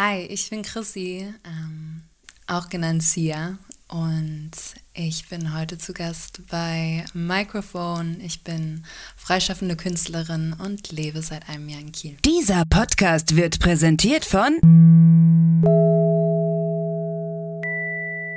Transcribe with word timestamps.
Hi, 0.00 0.20
ich 0.30 0.48
bin 0.48 0.62
Chrissy, 0.62 1.26
ähm, 1.44 2.02
auch 2.46 2.68
genannt 2.68 3.02
Sia. 3.02 3.58
Und 3.88 4.52
ich 4.94 5.28
bin 5.28 5.58
heute 5.58 5.76
zu 5.76 5.92
Gast 5.92 6.42
bei 6.48 7.04
Microphone. 7.14 8.20
Ich 8.20 8.44
bin 8.44 8.84
freischaffende 9.16 9.74
Künstlerin 9.74 10.54
und 10.64 10.92
lebe 10.92 11.20
seit 11.20 11.48
einem 11.48 11.68
Jahr 11.68 11.80
in 11.80 11.90
Kiel. 11.90 12.16
Dieser 12.24 12.62
Podcast 12.70 13.34
wird 13.34 13.58
präsentiert 13.58 14.24
von 14.24 14.60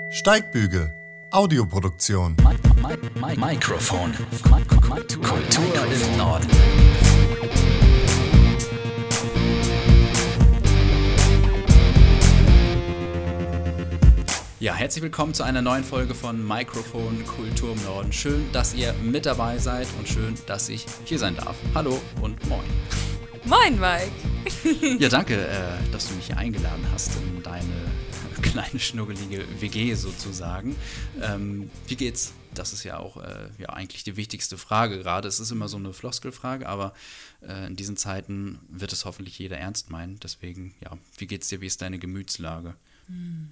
Steigbügel, 0.10 0.92
Audioproduktion. 1.30 2.38
Mikrofon. 3.38 4.16
Kultur 5.22 5.86
im 6.10 6.18
Norden. 6.18 7.11
Ja, 14.62 14.76
herzlich 14.76 15.02
willkommen 15.02 15.34
zu 15.34 15.42
einer 15.42 15.64
neuen 15.64 15.84
Folge 15.84 16.14
von 16.14 16.48
Mikrofon 16.48 17.26
Kultur 17.26 17.74
im 17.74 17.84
Norden. 17.84 18.14
Schön, 18.14 18.46
dass 18.52 18.76
ihr 18.76 18.94
mit 18.94 19.26
dabei 19.26 19.58
seid 19.58 19.88
und 19.98 20.08
schön, 20.08 20.36
dass 20.46 20.70
ich 20.70 20.86
hier 21.04 21.18
sein 21.18 21.36
darf. 21.36 21.58
Hallo 21.74 22.00
und 22.22 22.48
moin. 22.48 22.70
Moin, 23.46 23.80
Mike. 23.80 24.12
Ja, 25.00 25.10
danke, 25.10 25.48
äh, 25.48 25.92
dass 25.92 26.10
du 26.10 26.14
mich 26.14 26.28
hier 26.28 26.38
eingeladen 26.38 26.86
hast 26.92 27.16
in 27.16 27.42
deine 27.42 27.74
kleine 28.44 28.80
schnuggelige 28.80 29.48
WG 29.60 29.96
sozusagen. 29.96 30.76
Ähm, 31.20 31.72
wie 31.88 31.96
geht's? 31.96 32.34
Das 32.54 32.72
ist 32.72 32.84
ja 32.84 33.00
auch 33.00 33.18
äh, 33.18 33.50
ja, 33.58 33.70
eigentlich 33.70 34.04
die 34.04 34.16
wichtigste 34.16 34.60
Frage 34.60 35.00
gerade. 35.00 35.28
Es 35.28 35.40
ist 35.40 35.50
immer 35.50 35.70
so 35.70 35.78
eine 35.78 35.92
Floskelfrage, 35.92 36.70
aber 36.70 36.94
äh, 37.42 37.66
in 37.66 37.76
diesen 37.76 37.98
Zeiten 37.98 38.60
wird 38.70 38.94
es 38.94 39.06
hoffentlich 39.06 39.40
jeder 39.40 39.58
ernst 39.58 39.90
meinen. 39.90 40.20
Deswegen, 40.20 40.76
ja, 40.82 40.92
wie 41.18 41.26
geht's 41.26 41.48
dir? 41.48 41.62
Wie 41.62 41.66
ist 41.66 41.82
deine 41.82 41.98
Gemütslage? 41.98 42.76
Hm. 43.08 43.50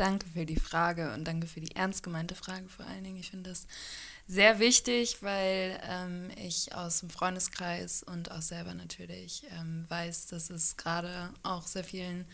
Danke 0.00 0.26
für 0.28 0.46
die 0.46 0.58
Frage 0.58 1.12
und 1.12 1.24
danke 1.24 1.46
für 1.46 1.60
die 1.60 1.76
ernst 1.76 2.02
gemeinte 2.02 2.34
Frage 2.34 2.66
vor 2.70 2.86
allen 2.86 3.04
Dingen. 3.04 3.18
Ich 3.18 3.28
finde 3.28 3.50
das 3.50 3.66
sehr 4.26 4.58
wichtig, 4.58 5.22
weil 5.22 5.78
ähm, 5.86 6.30
ich 6.42 6.74
aus 6.74 7.00
dem 7.00 7.10
Freundeskreis 7.10 8.02
und 8.02 8.30
auch 8.30 8.40
selber 8.40 8.72
natürlich 8.72 9.42
ähm, 9.58 9.84
weiß, 9.90 10.28
dass 10.28 10.48
es 10.48 10.78
gerade 10.78 11.34
auch 11.42 11.66
sehr 11.66 11.84
vielen 11.84 12.24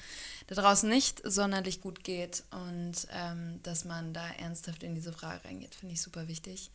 da 0.47 0.55
draußen 0.55 0.89
nicht 0.89 1.23
sonderlich 1.25 1.81
gut 1.81 2.05
geht 2.05 2.45
und 2.53 3.09
ähm, 3.11 3.59
dass 3.65 3.85
man 3.85 4.15
da 4.15 4.29
ernsthaft 4.35 4.85
in 4.85 4.95
diese 4.95 5.13
Frage 5.13 5.45
reingeht, 5.45 5.75
finde 5.75 5.95
ich 5.95 6.03
super 6.03 6.29
wichtig. 6.29 6.71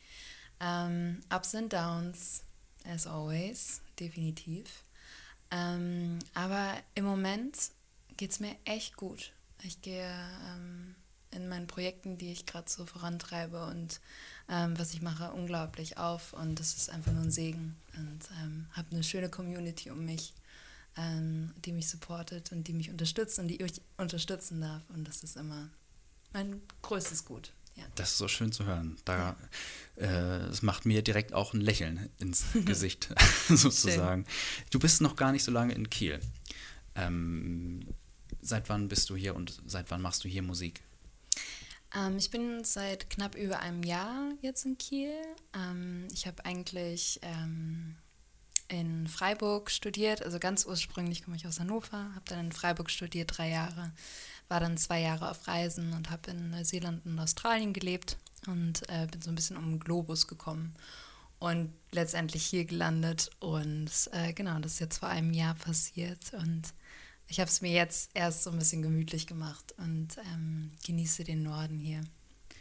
Ähm, 0.60 1.22
ups 1.34 1.56
and 1.56 1.72
Downs, 1.72 2.44
as 2.84 3.08
always, 3.08 3.80
definitiv. 3.98 4.84
Ähm, 5.52 6.20
aber 6.34 6.74
im 6.96 7.06
Moment 7.06 7.56
geht 8.18 8.32
es 8.32 8.42
mir 8.42 8.58
echt 8.66 8.98
gut. 8.98 9.32
Ich 9.64 9.82
gehe 9.82 10.10
ähm, 10.50 10.96
in 11.32 11.48
meinen 11.48 11.68
Projekten, 11.68 12.18
die 12.18 12.32
ich 12.32 12.46
gerade 12.46 12.70
so 12.70 12.86
vorantreibe 12.86 13.66
und 13.66 14.02
ähm, 14.50 14.78
was 14.78 14.94
ich 14.94 15.02
mache, 15.02 15.32
unglaublich 15.32 15.98
auf. 15.98 16.34
Und 16.34 16.60
das 16.60 16.76
ist 16.76 16.90
einfach 16.90 17.12
nur 17.12 17.24
ein 17.24 17.32
Segen. 17.32 17.76
Und 17.98 18.20
ähm, 18.42 18.68
habe 18.74 18.92
eine 18.92 19.04
schöne 19.04 19.30
Community 19.30 19.90
um 19.92 20.06
mich, 20.06 20.34
ähm, 20.98 21.54
die 21.64 21.72
mich 21.72 21.90
supportet 21.90 22.52
und 22.52 22.68
die 22.68 22.74
mich 22.74 22.90
unterstützt 22.90 23.40
und 23.40 23.48
die 23.48 23.62
ich 23.62 23.82
unterstützen 23.98 24.62
darf. 24.62 24.84
Und 24.90 25.08
das 25.08 25.24
ist 25.24 25.38
immer 25.38 25.70
mein 26.34 26.62
größtes 26.82 27.26
Gut. 27.26 27.54
Ja. 27.76 27.86
Das 27.96 28.12
ist 28.12 28.18
so 28.18 28.28
schön 28.28 28.52
zu 28.52 28.66
hören. 28.66 28.98
Da, 29.06 29.38
äh, 29.96 30.06
es 30.06 30.62
macht 30.62 30.86
mir 30.86 31.02
direkt 31.02 31.34
auch 31.34 31.54
ein 31.54 31.62
Lächeln 31.62 32.10
ins 32.20 32.44
Gesicht, 32.66 33.10
sozusagen. 33.48 34.26
Schön. 34.26 34.68
Du 34.72 34.80
bist 34.80 35.00
noch 35.00 35.16
gar 35.16 35.32
nicht 35.32 35.44
so 35.44 35.52
lange 35.52 35.74
in 35.74 35.90
Kiel. 35.90 36.20
Ähm, 36.96 37.88
Seit 38.42 38.70
wann 38.70 38.88
bist 38.88 39.10
du 39.10 39.16
hier 39.16 39.36
und 39.36 39.62
seit 39.66 39.92
wann 39.92 40.02
machst 40.02 40.24
du 40.24 40.28
hier 40.28 40.42
Musik? 40.42 40.84
Ähm, 41.96 42.18
ich 42.18 42.30
bin 42.30 42.64
seit 42.64 43.10
knapp 43.10 43.36
über 43.36 43.60
einem 43.60 43.84
Jahr 43.84 44.32
jetzt 44.42 44.66
in 44.66 44.78
Kiel. 44.78 45.14
Ähm, 45.54 46.08
ich 46.12 46.26
habe 46.28 46.44
eigentlich 46.46 47.20
ähm, 47.22 47.96
in 48.68 49.08
Freiburg 49.08 49.70
studiert, 49.70 50.24
also 50.24 50.40
ganz 50.40 50.66
ursprünglich 50.66 51.24
komme 51.24 51.36
ich 51.36 51.46
aus 51.46 51.60
Hannover, 51.60 52.12
habe 52.16 52.26
dann 52.26 52.46
in 52.46 52.52
Freiburg 52.52 52.90
studiert, 52.90 53.38
drei 53.38 53.50
Jahre, 53.50 53.92
war 54.48 54.60
dann 54.60 54.78
zwei 54.78 55.02
Jahre 55.02 55.30
auf 55.30 55.48
Reisen 55.48 55.94
und 55.94 56.10
habe 56.10 56.32
in 56.32 56.52
Neuseeland 56.52 57.06
und 57.06 57.20
Australien 57.20 57.74
gelebt 57.74 58.18
und 58.48 58.88
äh, 58.90 59.08
bin 59.12 59.22
so 59.22 59.30
ein 59.30 59.36
bisschen 59.36 59.58
um 59.58 59.72
den 59.72 59.80
Globus 59.80 60.28
gekommen 60.28 60.74
und 61.40 61.74
letztendlich 61.92 62.46
hier 62.46 62.66
gelandet. 62.66 63.30
Und 63.40 63.92
äh, 64.14 64.32
genau, 64.34 64.60
das 64.60 64.74
ist 64.74 64.80
jetzt 64.80 65.00
vor 65.00 65.10
einem 65.10 65.34
Jahr 65.34 65.56
passiert 65.56 66.34
und 66.34 66.74
ich 67.32 67.40
habe 67.40 67.50
es 67.50 67.62
mir 67.62 67.72
jetzt 67.72 68.12
erst 68.14 68.44
so 68.44 68.52
ein 68.52 68.60
bisschen 68.60 68.82
gemütlich 68.82 69.26
gemacht 69.26 69.74
und 69.78 70.10
ähm, 70.34 70.74
genieße 70.86 71.24
den 71.24 71.44
Norden 71.44 71.80
hier. 71.80 72.02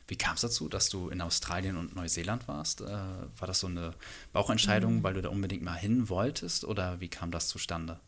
Wie 0.06 0.14
kam 0.14 0.36
es 0.36 0.42
dazu, 0.42 0.68
dass 0.68 0.88
du 0.88 1.08
in 1.08 1.20
Australien 1.20 1.76
und 1.76 1.96
Neuseeland 1.96 2.46
warst? 2.46 2.80
Äh, 2.80 2.86
war 2.86 3.48
das 3.48 3.58
so 3.58 3.66
eine 3.66 3.94
Bauchentscheidung, 4.32 4.98
mhm. 4.98 5.02
weil 5.02 5.14
du 5.14 5.22
da 5.22 5.28
unbedingt 5.28 5.64
mal 5.64 5.74
hin 5.74 6.08
wolltest 6.08 6.64
oder 6.64 7.00
wie 7.00 7.08
kam 7.08 7.32
das 7.32 7.48
zustande? 7.48 7.98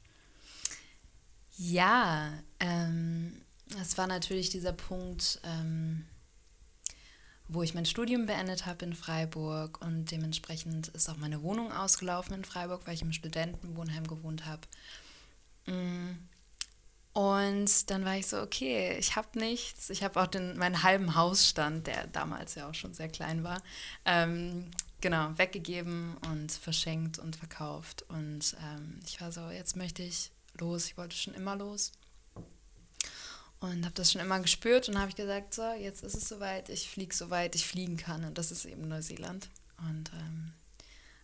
Ja, 1.56 2.32
ähm, 2.60 3.42
es 3.80 3.98
war 3.98 4.06
natürlich 4.06 4.50
dieser 4.50 4.72
Punkt, 4.72 5.40
ähm, 5.42 6.06
wo 7.48 7.64
ich 7.64 7.74
mein 7.74 7.86
Studium 7.86 8.26
beendet 8.26 8.66
habe 8.66 8.84
in 8.84 8.94
Freiburg 8.94 9.84
und 9.84 10.12
dementsprechend 10.12 10.88
ist 10.88 11.08
auch 11.08 11.16
meine 11.16 11.42
Wohnung 11.42 11.72
ausgelaufen 11.72 12.34
in 12.34 12.44
Freiburg, 12.44 12.86
weil 12.86 12.94
ich 12.94 13.02
im 13.02 13.12
Studentenwohnheim 13.12 14.06
gewohnt 14.06 14.46
habe. 14.46 14.62
Mhm. 15.66 16.28
Und 17.12 17.90
dann 17.90 18.04
war 18.04 18.16
ich 18.16 18.26
so, 18.26 18.40
okay, 18.40 18.96
ich 18.98 19.16
habe 19.16 19.38
nichts. 19.38 19.90
Ich 19.90 20.02
habe 20.02 20.20
auch 20.20 20.26
den, 20.26 20.56
meinen 20.56 20.82
halben 20.82 21.14
Hausstand, 21.14 21.86
der 21.86 22.06
damals 22.06 22.54
ja 22.54 22.68
auch 22.68 22.74
schon 22.74 22.94
sehr 22.94 23.08
klein 23.08 23.44
war, 23.44 23.62
ähm, 24.06 24.70
genau, 25.00 25.36
weggegeben 25.36 26.16
und 26.30 26.52
verschenkt 26.52 27.18
und 27.18 27.36
verkauft. 27.36 28.04
Und 28.08 28.56
ähm, 28.62 29.00
ich 29.06 29.20
war 29.20 29.30
so, 29.30 29.50
jetzt 29.50 29.76
möchte 29.76 30.02
ich 30.02 30.30
los. 30.58 30.86
Ich 30.86 30.96
wollte 30.96 31.16
schon 31.16 31.34
immer 31.34 31.56
los. 31.56 31.92
Und 33.60 33.84
habe 33.84 33.94
das 33.94 34.10
schon 34.10 34.20
immer 34.20 34.40
gespürt 34.40 34.88
und 34.88 34.98
habe 34.98 35.10
ich 35.10 35.16
gesagt, 35.16 35.54
so, 35.54 35.70
jetzt 35.72 36.02
ist 36.02 36.16
es 36.16 36.28
soweit, 36.28 36.68
ich 36.68 36.88
fliege 36.88 37.14
so 37.14 37.30
weit 37.30 37.54
ich 37.54 37.66
fliegen 37.66 37.96
kann. 37.96 38.24
Und 38.24 38.38
das 38.38 38.50
ist 38.50 38.64
eben 38.64 38.88
Neuseeland. 38.88 39.50
Und 39.78 40.10
ähm, 40.14 40.52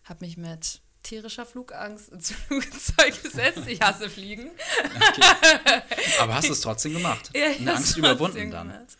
habe 0.05 0.23
mich 0.23 0.37
mit 0.37 0.81
tierischer 1.03 1.45
Flugangst 1.45 2.09
ins 2.09 2.31
Flugzeug 2.47 3.21
gesetzt. 3.23 3.67
Ich 3.67 3.81
hasse 3.81 4.09
Fliegen. 4.09 4.51
Okay. 4.83 5.81
Aber 6.19 6.35
hast 6.35 6.47
du 6.47 6.53
es 6.53 6.61
trotzdem 6.61 6.93
gemacht? 6.93 7.29
Ja, 7.35 7.47
Eine 7.57 7.75
Angst 7.75 7.97
überwunden 7.97 8.51
dann? 8.51 8.67
Gemacht. 8.67 8.97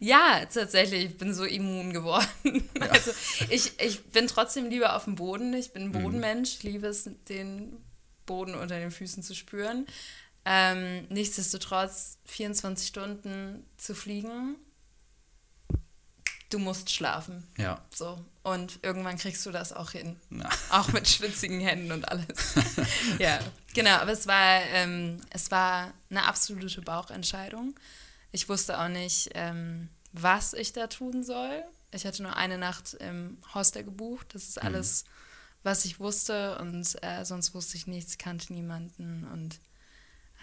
Ja, 0.00 0.44
tatsächlich. 0.46 1.04
Ich 1.04 1.16
bin 1.16 1.34
so 1.34 1.44
immun 1.44 1.92
geworden. 1.92 2.28
Ja. 2.44 2.88
Also 2.98 3.12
ich, 3.50 3.78
ich 3.80 4.02
bin 4.06 4.26
trotzdem 4.26 4.70
lieber 4.70 4.96
auf 4.96 5.04
dem 5.04 5.14
Boden. 5.14 5.52
Ich 5.54 5.72
bin 5.72 5.84
ein 5.84 5.88
mhm. 5.88 6.02
Bodenmensch. 6.02 6.54
Ich 6.54 6.62
liebe 6.62 6.86
es, 6.86 7.08
den 7.28 7.76
Boden 8.26 8.54
unter 8.54 8.78
den 8.78 8.90
Füßen 8.90 9.22
zu 9.22 9.34
spüren. 9.34 9.86
Ähm, 10.44 11.06
nichtsdestotrotz 11.10 12.18
24 12.24 12.88
Stunden 12.88 13.66
zu 13.76 13.94
fliegen 13.94 14.56
du 16.50 16.58
musst 16.58 16.90
schlafen. 16.90 17.46
Ja. 17.56 17.82
So. 17.94 18.24
Und 18.42 18.78
irgendwann 18.82 19.18
kriegst 19.18 19.44
du 19.44 19.50
das 19.50 19.72
auch 19.72 19.90
hin. 19.90 20.16
Ja. 20.30 20.48
Auch 20.70 20.88
mit 20.92 21.08
schwitzigen 21.08 21.60
Händen 21.60 21.92
und 21.92 22.08
alles. 22.08 22.54
ja, 23.18 23.38
genau. 23.74 23.96
Aber 23.96 24.12
es 24.12 24.26
war, 24.26 24.62
ähm, 24.72 25.20
es 25.30 25.50
war 25.50 25.92
eine 26.10 26.24
absolute 26.24 26.80
Bauchentscheidung. 26.80 27.74
Ich 28.32 28.48
wusste 28.48 28.78
auch 28.78 28.88
nicht, 28.88 29.30
ähm, 29.34 29.88
was 30.12 30.52
ich 30.54 30.72
da 30.72 30.86
tun 30.86 31.22
soll. 31.24 31.64
Ich 31.92 32.06
hatte 32.06 32.22
nur 32.22 32.36
eine 32.36 32.58
Nacht 32.58 32.94
im 32.94 33.38
Hostel 33.54 33.84
gebucht. 33.84 34.34
Das 34.34 34.44
ist 34.44 34.60
mhm. 34.62 34.66
alles, 34.66 35.04
mhm. 35.04 35.08
was 35.62 35.84
ich 35.84 36.00
wusste. 36.00 36.58
Und 36.58 37.02
äh, 37.02 37.24
sonst 37.24 37.54
wusste 37.54 37.76
ich 37.76 37.86
nichts, 37.86 38.18
kannte 38.18 38.52
niemanden. 38.52 39.26
Und 39.32 39.60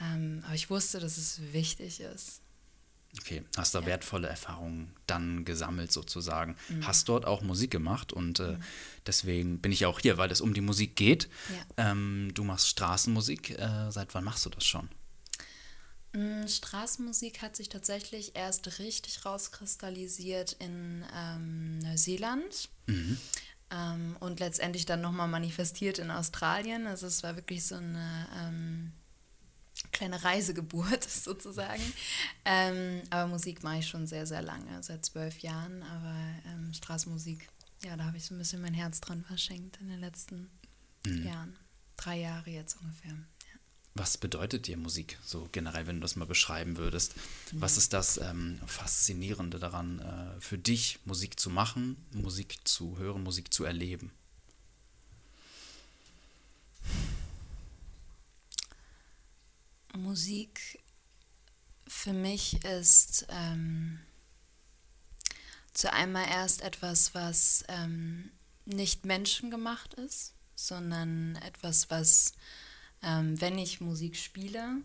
ähm, 0.01 0.43
aber 0.45 0.55
ich 0.55 0.69
wusste, 0.69 0.99
dass 0.99 1.17
es 1.17 1.41
wichtig 1.53 2.01
ist. 2.01 2.41
Okay, 3.19 3.43
hast 3.57 3.73
da 3.73 3.79
ja. 3.79 3.85
wertvolle 3.85 4.27
Erfahrungen 4.27 4.93
dann 5.07 5.45
gesammelt 5.45 5.91
sozusagen. 5.91 6.55
Mhm. 6.69 6.85
Hast 6.85 7.09
dort 7.09 7.25
auch 7.25 7.41
Musik 7.41 7.71
gemacht 7.71 8.13
und 8.13 8.39
äh, 8.39 8.53
mhm. 8.53 8.63
deswegen 9.07 9.59
bin 9.59 9.71
ich 9.71 9.85
auch 9.85 9.99
hier, 9.99 10.17
weil 10.17 10.31
es 10.31 10.41
um 10.41 10.53
die 10.53 10.61
Musik 10.61 10.95
geht. 10.95 11.29
Ja. 11.77 11.91
Ähm, 11.91 12.31
du 12.33 12.43
machst 12.43 12.67
Straßenmusik. 12.67 13.51
Äh, 13.51 13.91
seit 13.91 14.13
wann 14.13 14.23
machst 14.23 14.45
du 14.45 14.49
das 14.49 14.65
schon? 14.65 14.89
Mm, 16.13 16.47
Straßenmusik 16.47 17.41
hat 17.41 17.55
sich 17.55 17.69
tatsächlich 17.69 18.35
erst 18.35 18.79
richtig 18.79 19.25
rauskristallisiert 19.25 20.53
in 20.53 21.03
ähm, 21.13 21.79
Neuseeland. 21.79 22.69
Mhm. 22.87 23.17
Ähm, 23.71 24.15
und 24.19 24.39
letztendlich 24.39 24.85
dann 24.85 25.01
nochmal 25.01 25.27
manifestiert 25.27 25.99
in 25.99 26.11
Australien. 26.11 26.87
Also 26.87 27.07
es 27.07 27.23
war 27.23 27.35
wirklich 27.35 27.65
so 27.65 27.75
eine 27.75 28.27
ähm, 28.39 28.93
kleine 29.91 30.23
Reisegeburt 30.23 31.03
sozusagen. 31.09 31.83
Ähm, 32.43 33.01
aber 33.09 33.27
Musik 33.27 33.63
mache 33.63 33.79
ich 33.79 33.87
schon 33.87 34.07
sehr, 34.07 34.25
sehr 34.25 34.41
lange, 34.41 34.81
seit 34.83 35.05
zwölf 35.05 35.39
Jahren. 35.39 35.83
Aber 35.83 36.15
ähm, 36.47 36.73
Straßenmusik, 36.73 37.47
ja, 37.83 37.95
da 37.97 38.05
habe 38.05 38.17
ich 38.17 38.25
so 38.25 38.35
ein 38.35 38.37
bisschen 38.37 38.61
mein 38.61 38.73
Herz 38.73 39.01
dran 39.01 39.23
verschenkt 39.23 39.77
in 39.81 39.89
den 39.89 39.99
letzten 39.99 40.49
mhm. 41.05 41.25
Jahren. 41.25 41.55
Drei 41.97 42.19
Jahre 42.19 42.49
jetzt 42.49 42.77
ungefähr. 42.81 43.11
Ja. 43.11 43.59
Was 43.93 44.17
bedeutet 44.17 44.67
dir 44.67 44.75
Musik 44.75 45.17
so 45.23 45.47
generell, 45.51 45.87
wenn 45.87 45.95
du 45.97 46.01
das 46.01 46.17
mal 46.17 46.25
beschreiben 46.25 46.77
würdest? 46.77 47.15
Was 47.53 47.77
ist 47.77 47.93
das 47.93 48.17
ähm, 48.17 48.59
Faszinierende 48.65 49.59
daran, 49.59 49.99
äh, 49.99 50.41
für 50.41 50.57
dich 50.57 50.99
Musik 51.05 51.39
zu 51.39 51.49
machen, 51.49 51.95
Musik 52.11 52.57
zu 52.67 52.97
hören, 52.97 53.23
Musik 53.23 53.53
zu 53.53 53.63
erleben? 53.63 54.11
Musik 59.97 60.79
für 61.87 62.13
mich 62.13 62.63
ist 62.63 63.27
ähm, 63.29 63.99
zu 65.73 65.91
einmal 65.91 66.27
erst 66.27 66.61
etwas, 66.61 67.13
was 67.13 67.63
ähm, 67.67 68.31
nicht 68.65 69.05
menschengemacht 69.05 69.93
ist, 69.95 70.33
sondern 70.55 71.35
etwas, 71.37 71.89
was, 71.89 72.33
ähm, 73.03 73.39
wenn 73.39 73.57
ich 73.57 73.81
Musik 73.81 74.15
spiele, 74.15 74.81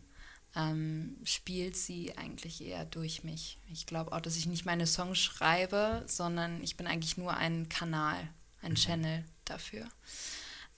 ähm, 0.56 1.16
spielt 1.24 1.76
sie 1.76 2.16
eigentlich 2.18 2.60
eher 2.60 2.84
durch 2.84 3.22
mich. 3.22 3.58
Ich 3.70 3.86
glaube 3.86 4.12
auch, 4.12 4.20
dass 4.20 4.36
ich 4.36 4.46
nicht 4.46 4.66
meine 4.66 4.86
Songs 4.86 5.18
schreibe, 5.18 6.04
sondern 6.06 6.62
ich 6.62 6.76
bin 6.76 6.86
eigentlich 6.86 7.16
nur 7.16 7.36
ein 7.36 7.68
Kanal, 7.68 8.28
ein 8.60 8.74
Channel 8.74 9.24
dafür. 9.44 9.88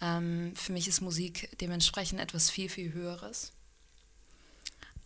Ähm, 0.00 0.54
für 0.56 0.72
mich 0.72 0.88
ist 0.88 1.00
Musik 1.00 1.56
dementsprechend 1.58 2.20
etwas 2.20 2.50
viel, 2.50 2.68
viel 2.68 2.92
Höheres. 2.92 3.52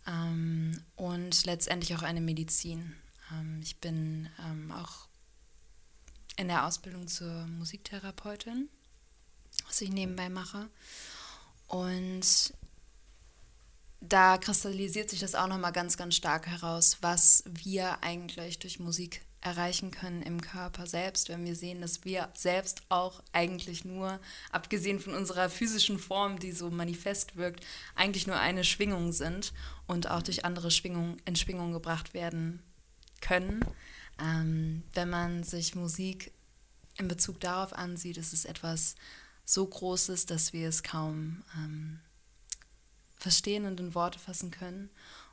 Ähm, 0.07 0.81
und 0.95 1.45
letztendlich 1.45 1.95
auch 1.95 2.03
eine 2.03 2.21
Medizin. 2.21 2.95
Ähm, 3.31 3.59
ich 3.61 3.79
bin 3.79 4.29
ähm, 4.45 4.71
auch 4.71 5.07
in 6.37 6.47
der 6.47 6.65
Ausbildung 6.65 7.07
zur 7.07 7.47
Musiktherapeutin, 7.47 8.69
was 9.65 9.81
ich 9.81 9.89
nebenbei 9.89 10.29
mache. 10.29 10.69
Und 11.67 12.53
da 13.99 14.37
kristallisiert 14.37 15.09
sich 15.09 15.19
das 15.19 15.35
auch 15.35 15.47
nochmal 15.47 15.73
ganz, 15.73 15.97
ganz 15.97 16.15
stark 16.15 16.47
heraus, 16.47 16.97
was 17.01 17.43
wir 17.47 18.03
eigentlich 18.03 18.59
durch 18.59 18.79
Musik 18.79 19.21
erreichen 19.47 19.91
können 19.91 20.21
im 20.21 20.41
Körper 20.41 20.85
selbst, 20.85 21.29
wenn 21.29 21.45
wir 21.45 21.55
sehen, 21.55 21.81
dass 21.81 22.03
wir 22.03 22.29
selbst 22.33 22.81
auch 22.89 23.23
eigentlich 23.31 23.85
nur, 23.85 24.19
abgesehen 24.51 24.99
von 24.99 25.13
unserer 25.13 25.49
physischen 25.49 25.99
Form, 25.99 26.39
die 26.39 26.51
so 26.51 26.69
manifest 26.69 27.37
wirkt, 27.37 27.65
eigentlich 27.95 28.27
nur 28.27 28.37
eine 28.37 28.63
Schwingung 28.63 29.13
sind 29.13 29.53
und 29.87 30.09
auch 30.09 30.21
durch 30.21 30.43
andere 30.43 30.69
Schwingungen 30.69 31.21
in 31.25 31.35
Schwingung 31.35 31.71
gebracht 31.71 32.13
werden 32.13 32.61
können. 33.21 33.63
Ähm, 34.19 34.83
wenn 34.93 35.09
man 35.09 35.43
sich 35.43 35.75
Musik 35.75 36.31
in 36.97 37.07
Bezug 37.07 37.39
darauf 37.39 37.73
ansieht, 37.73 38.17
ist 38.17 38.33
es 38.33 38.45
etwas 38.45 38.95
so 39.45 39.65
Großes, 39.65 40.25
dass 40.25 40.51
wir 40.51 40.67
es 40.67 40.83
kaum 40.83 41.43
ähm, 41.55 41.99
verstehen 43.17 43.65
und 43.65 43.79
in 43.79 43.95
Worte 43.95 44.19
fassen 44.19 44.51
können. 44.51 44.89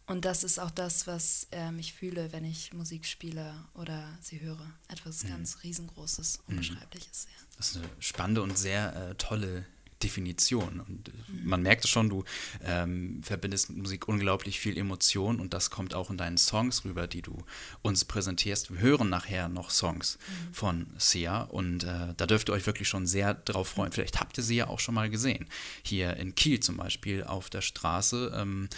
Und 0.06 0.26
das 0.26 0.44
ist 0.44 0.58
auch 0.58 0.70
das, 0.70 1.06
was 1.06 1.46
ähm, 1.50 1.78
ich 1.78 1.94
fühle, 1.94 2.32
wenn 2.32 2.44
ich 2.44 2.72
Musik 2.74 3.06
spiele 3.06 3.54
oder 3.74 4.06
sie 4.20 4.40
höre. 4.40 4.70
Etwas 4.88 5.24
mhm. 5.24 5.28
ganz 5.28 5.62
riesengroßes, 5.62 6.40
mhm. 6.40 6.54
unbeschreibliches. 6.54 7.26
Ja. 7.30 7.46
Das 7.56 7.70
ist 7.70 7.76
eine 7.78 7.88
spannende 8.00 8.42
und 8.42 8.58
sehr 8.58 8.94
äh, 8.94 9.14
tolle 9.14 9.64
Definition. 10.02 10.80
Und 10.80 11.08
äh, 11.08 11.12
mhm. 11.12 11.48
man 11.48 11.62
merkt 11.62 11.84
es 11.84 11.90
schon, 11.90 12.10
du 12.10 12.24
ähm, 12.62 13.22
verbindest 13.22 13.70
mit 13.70 13.78
Musik 13.78 14.06
unglaublich 14.06 14.60
viel 14.60 14.76
Emotion 14.76 15.40
und 15.40 15.54
das 15.54 15.70
kommt 15.70 15.94
auch 15.94 16.10
in 16.10 16.18
deinen 16.18 16.36
Songs 16.36 16.84
rüber, 16.84 17.06
die 17.06 17.22
du 17.22 17.42
uns 17.80 18.04
präsentierst. 18.04 18.70
Wir 18.70 18.80
hören 18.80 19.08
nachher 19.08 19.48
noch 19.48 19.70
Songs 19.70 20.18
mhm. 20.18 20.54
von 20.54 20.86
Sia 20.98 21.42
und 21.42 21.84
äh, 21.84 22.12
da 22.14 22.26
dürft 22.26 22.50
ihr 22.50 22.52
euch 22.52 22.66
wirklich 22.66 22.88
schon 22.88 23.06
sehr 23.06 23.32
drauf 23.32 23.68
freuen. 23.68 23.92
Vielleicht 23.92 24.20
habt 24.20 24.36
ihr 24.36 24.44
sie 24.44 24.56
ja 24.56 24.68
auch 24.68 24.80
schon 24.80 24.94
mal 24.94 25.08
gesehen. 25.08 25.46
Hier 25.82 26.16
in 26.18 26.34
Kiel 26.34 26.60
zum 26.60 26.76
Beispiel 26.76 27.24
auf 27.24 27.48
der 27.48 27.62
Straße. 27.62 28.32
Ähm, 28.36 28.68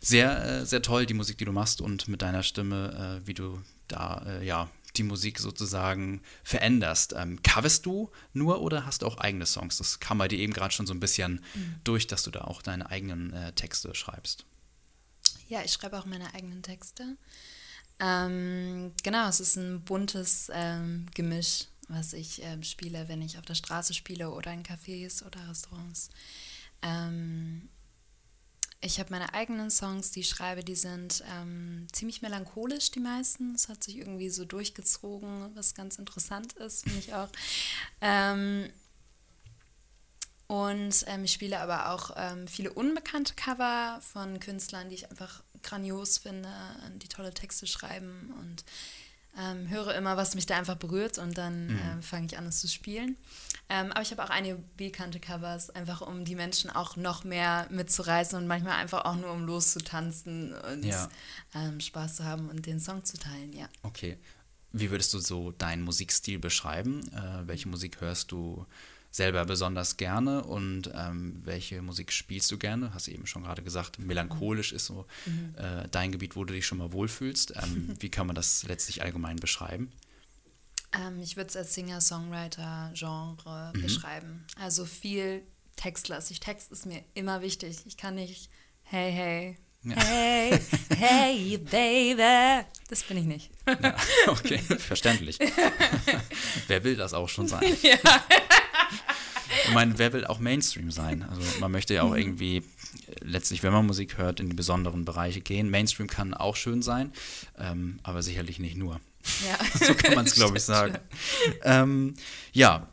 sehr, 0.00 0.44
äh, 0.44 0.66
sehr 0.66 0.82
toll, 0.82 1.06
die 1.06 1.14
Musik, 1.14 1.38
die 1.38 1.44
du 1.44 1.52
machst 1.52 1.80
und 1.80 2.08
mit 2.08 2.22
deiner 2.22 2.42
Stimme, 2.42 3.20
äh, 3.22 3.26
wie 3.26 3.34
du 3.34 3.62
da, 3.88 4.22
äh, 4.26 4.46
ja, 4.46 4.70
die 4.96 5.02
Musik 5.02 5.38
sozusagen 5.38 6.22
veränderst. 6.42 7.14
Ähm, 7.16 7.42
coverst 7.42 7.86
du 7.86 8.10
nur 8.32 8.60
oder 8.60 8.86
hast 8.86 9.02
du 9.02 9.06
auch 9.06 9.18
eigene 9.18 9.46
Songs? 9.46 9.78
Das 9.78 10.00
kam 10.00 10.18
bei 10.18 10.28
dir 10.28 10.38
eben 10.38 10.52
gerade 10.52 10.72
schon 10.72 10.86
so 10.86 10.94
ein 10.94 11.00
bisschen 11.00 11.44
mhm. 11.54 11.76
durch, 11.84 12.06
dass 12.06 12.22
du 12.22 12.30
da 12.30 12.42
auch 12.42 12.62
deine 12.62 12.90
eigenen 12.90 13.32
äh, 13.32 13.52
Texte 13.52 13.94
schreibst. 13.94 14.44
Ja, 15.48 15.62
ich 15.64 15.72
schreibe 15.72 15.98
auch 15.98 16.06
meine 16.06 16.34
eigenen 16.34 16.62
Texte. 16.62 17.16
Ähm, 18.00 18.92
genau, 19.02 19.28
es 19.28 19.40
ist 19.40 19.56
ein 19.56 19.82
buntes 19.82 20.50
ähm, 20.52 21.06
Gemisch, 21.14 21.66
was 21.88 22.12
ich 22.12 22.42
ähm, 22.42 22.62
spiele, 22.62 23.08
wenn 23.08 23.22
ich 23.22 23.38
auf 23.38 23.44
der 23.44 23.54
Straße 23.54 23.94
spiele 23.94 24.30
oder 24.30 24.52
in 24.52 24.62
Cafés 24.62 25.24
oder 25.24 25.48
Restaurants. 25.48 26.10
Ich 28.80 29.00
habe 29.00 29.10
meine 29.10 29.34
eigenen 29.34 29.70
Songs, 29.70 30.12
die 30.12 30.20
ich 30.20 30.28
schreibe, 30.28 30.62
die 30.62 30.76
sind 30.76 31.24
ähm, 31.36 31.88
ziemlich 31.92 32.22
melancholisch, 32.22 32.92
die 32.92 33.00
meisten. 33.00 33.54
Es 33.54 33.68
hat 33.68 33.82
sich 33.82 33.96
irgendwie 33.96 34.30
so 34.30 34.44
durchgezogen, 34.44 35.50
was 35.56 35.74
ganz 35.74 35.96
interessant 35.96 36.52
ist, 36.54 36.84
finde 36.84 36.98
ich 37.00 37.12
auch. 37.12 37.28
Ähm, 38.00 38.70
und 40.46 41.04
ähm, 41.08 41.24
ich 41.24 41.32
spiele 41.32 41.58
aber 41.60 41.90
auch 41.92 42.12
ähm, 42.16 42.46
viele 42.46 42.72
unbekannte 42.72 43.34
Cover 43.34 44.00
von 44.00 44.38
Künstlern, 44.38 44.88
die 44.88 44.94
ich 44.94 45.10
einfach 45.10 45.42
grandios 45.62 46.18
finde, 46.18 46.48
die 47.02 47.08
tolle 47.08 47.34
Texte 47.34 47.66
schreiben 47.66 48.32
und 48.40 48.64
ähm, 49.36 49.68
höre 49.68 49.94
immer, 49.94 50.16
was 50.16 50.34
mich 50.34 50.46
da 50.46 50.56
einfach 50.56 50.76
berührt 50.76 51.18
und 51.18 51.36
dann 51.36 51.66
mhm. 51.66 51.78
äh, 51.78 52.02
fange 52.02 52.26
ich 52.26 52.38
an, 52.38 52.46
es 52.46 52.60
zu 52.60 52.68
spielen. 52.68 53.16
Ähm, 53.68 53.92
aber 53.92 54.00
ich 54.00 54.10
habe 54.10 54.24
auch 54.24 54.30
einige 54.30 54.58
bekannte 54.76 55.20
Covers, 55.20 55.70
einfach 55.70 56.00
um 56.00 56.24
die 56.24 56.34
Menschen 56.34 56.70
auch 56.70 56.96
noch 56.96 57.24
mehr 57.24 57.66
mitzureißen 57.70 58.38
und 58.38 58.46
manchmal 58.46 58.74
einfach 58.74 59.04
auch 59.04 59.16
nur 59.16 59.30
um 59.30 59.44
loszutanzen 59.44 60.54
und 60.54 60.84
ja. 60.84 61.08
ähm, 61.54 61.80
Spaß 61.80 62.16
zu 62.16 62.24
haben 62.24 62.48
und 62.48 62.64
den 62.66 62.80
Song 62.80 63.04
zu 63.04 63.18
teilen, 63.18 63.52
ja. 63.52 63.68
Okay. 63.82 64.18
Wie 64.72 64.90
würdest 64.90 65.12
du 65.14 65.18
so 65.18 65.52
deinen 65.52 65.82
Musikstil 65.82 66.38
beschreiben? 66.38 67.00
Äh, 67.12 67.46
welche 67.46 67.68
Musik 67.68 68.00
hörst 68.00 68.32
du 68.32 68.66
selber 69.18 69.44
besonders 69.44 69.98
gerne 69.98 70.42
und 70.44 70.90
ähm, 70.94 71.42
welche 71.44 71.82
Musik 71.82 72.10
spielst 72.12 72.50
du 72.50 72.56
gerne? 72.56 72.94
Hast 72.94 73.08
du 73.08 73.10
eben 73.10 73.26
schon 73.26 73.42
gerade 73.42 73.62
gesagt, 73.62 73.98
melancholisch 73.98 74.72
ist 74.72 74.86
so 74.86 75.04
mhm. 75.26 75.54
äh, 75.56 75.86
dein 75.90 76.12
Gebiet, 76.12 76.36
wo 76.36 76.44
du 76.44 76.54
dich 76.54 76.64
schon 76.64 76.78
mal 76.78 76.92
wohlfühlst. 76.92 77.52
Ähm, 77.62 77.94
wie 78.00 78.08
kann 78.10 78.26
man 78.26 78.36
das 78.36 78.62
letztlich 78.62 79.02
allgemein 79.02 79.36
beschreiben? 79.36 79.92
Ähm, 80.92 81.20
ich 81.20 81.36
würde 81.36 81.50
es 81.50 81.56
als 81.56 81.74
Singer-Songwriter-Genre 81.74 83.72
mhm. 83.74 83.82
beschreiben. 83.82 84.46
Also 84.58 84.86
viel 84.86 85.42
textlastig. 85.76 86.40
Text 86.40 86.72
ist 86.72 86.86
mir 86.86 87.04
immer 87.14 87.42
wichtig. 87.42 87.78
Ich 87.86 87.96
kann 87.96 88.14
nicht, 88.14 88.48
hey, 88.84 89.12
hey, 89.12 89.58
ja. 89.82 89.96
Hey, 89.96 90.60
hey, 90.96 91.58
baby. 91.70 92.64
Das 92.88 93.02
bin 93.02 93.18
ich 93.18 93.24
nicht. 93.24 93.50
Ja, 93.66 93.96
okay, 94.28 94.58
verständlich. 94.58 95.38
Wer 96.68 96.84
will 96.84 96.96
das 96.96 97.14
auch 97.14 97.28
schon 97.28 97.48
sein? 97.48 97.76
Ja. 97.82 97.96
Ich 99.68 99.74
meine, 99.74 99.98
wer 99.98 100.12
will 100.12 100.26
auch 100.26 100.38
Mainstream 100.38 100.90
sein? 100.90 101.22
Also 101.22 101.42
man 101.60 101.70
möchte 101.70 101.94
ja 101.94 102.02
auch 102.02 102.10
mhm. 102.10 102.18
irgendwie 102.18 102.62
letztlich, 103.20 103.62
wenn 103.62 103.72
man 103.72 103.86
Musik 103.86 104.18
hört, 104.18 104.40
in 104.40 104.48
die 104.48 104.56
besonderen 104.56 105.04
Bereiche 105.04 105.40
gehen. 105.40 105.70
Mainstream 105.70 106.08
kann 106.08 106.34
auch 106.34 106.56
schön 106.56 106.82
sein, 106.82 107.12
ähm, 107.58 108.00
aber 108.02 108.22
sicherlich 108.22 108.58
nicht 108.58 108.76
nur. 108.76 109.00
Ja. 109.46 109.58
so 109.86 109.94
kann 109.94 110.14
man 110.14 110.26
es, 110.26 110.34
glaube 110.34 110.56
ich, 110.56 110.64
sagen. 110.64 110.98
Ähm, 111.62 112.14
ja, 112.52 112.88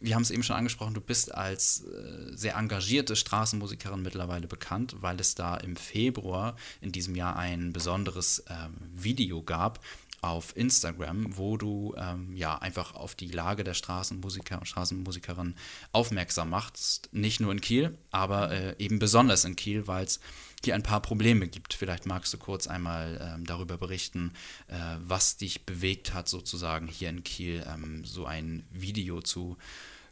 wir 0.00 0.14
haben 0.14 0.22
es 0.22 0.30
eben 0.30 0.42
schon 0.42 0.56
angesprochen, 0.56 0.94
du 0.94 1.00
bist 1.00 1.34
als 1.34 1.84
äh, 1.84 2.36
sehr 2.36 2.56
engagierte 2.56 3.16
Straßenmusikerin 3.16 4.02
mittlerweile 4.02 4.46
bekannt, 4.46 4.96
weil 5.00 5.18
es 5.18 5.34
da 5.34 5.56
im 5.56 5.76
Februar 5.76 6.56
in 6.80 6.92
diesem 6.92 7.14
Jahr 7.14 7.36
ein 7.36 7.72
besonderes 7.72 8.44
ähm, 8.48 8.74
Video 8.92 9.42
gab 9.42 9.80
auf 10.28 10.56
Instagram, 10.56 11.36
wo 11.36 11.56
du 11.56 11.94
ähm, 11.96 12.34
ja 12.34 12.56
einfach 12.58 12.94
auf 12.94 13.14
die 13.14 13.28
Lage 13.28 13.64
der 13.64 13.74
Straßenmusiker 13.74 14.58
und 14.58 14.66
Straßenmusikerin 14.66 15.54
aufmerksam 15.92 16.50
machst. 16.50 17.08
Nicht 17.12 17.40
nur 17.40 17.52
in 17.52 17.60
Kiel, 17.60 17.98
aber 18.10 18.50
äh, 18.50 18.74
eben 18.78 18.98
besonders 18.98 19.44
in 19.44 19.56
Kiel, 19.56 19.86
weil 19.86 20.04
es 20.04 20.20
hier 20.64 20.74
ein 20.74 20.82
paar 20.82 21.00
Probleme 21.00 21.46
gibt. 21.48 21.74
Vielleicht 21.74 22.06
magst 22.06 22.32
du 22.32 22.38
kurz 22.38 22.66
einmal 22.66 23.20
ähm, 23.20 23.44
darüber 23.46 23.76
berichten, 23.76 24.32
äh, 24.68 24.74
was 24.98 25.36
dich 25.36 25.66
bewegt 25.66 26.14
hat, 26.14 26.28
sozusagen 26.28 26.86
hier 26.86 27.10
in 27.10 27.22
Kiel 27.22 27.64
ähm, 27.68 28.04
so 28.04 28.24
ein 28.24 28.66
Video 28.70 29.20
zu 29.20 29.56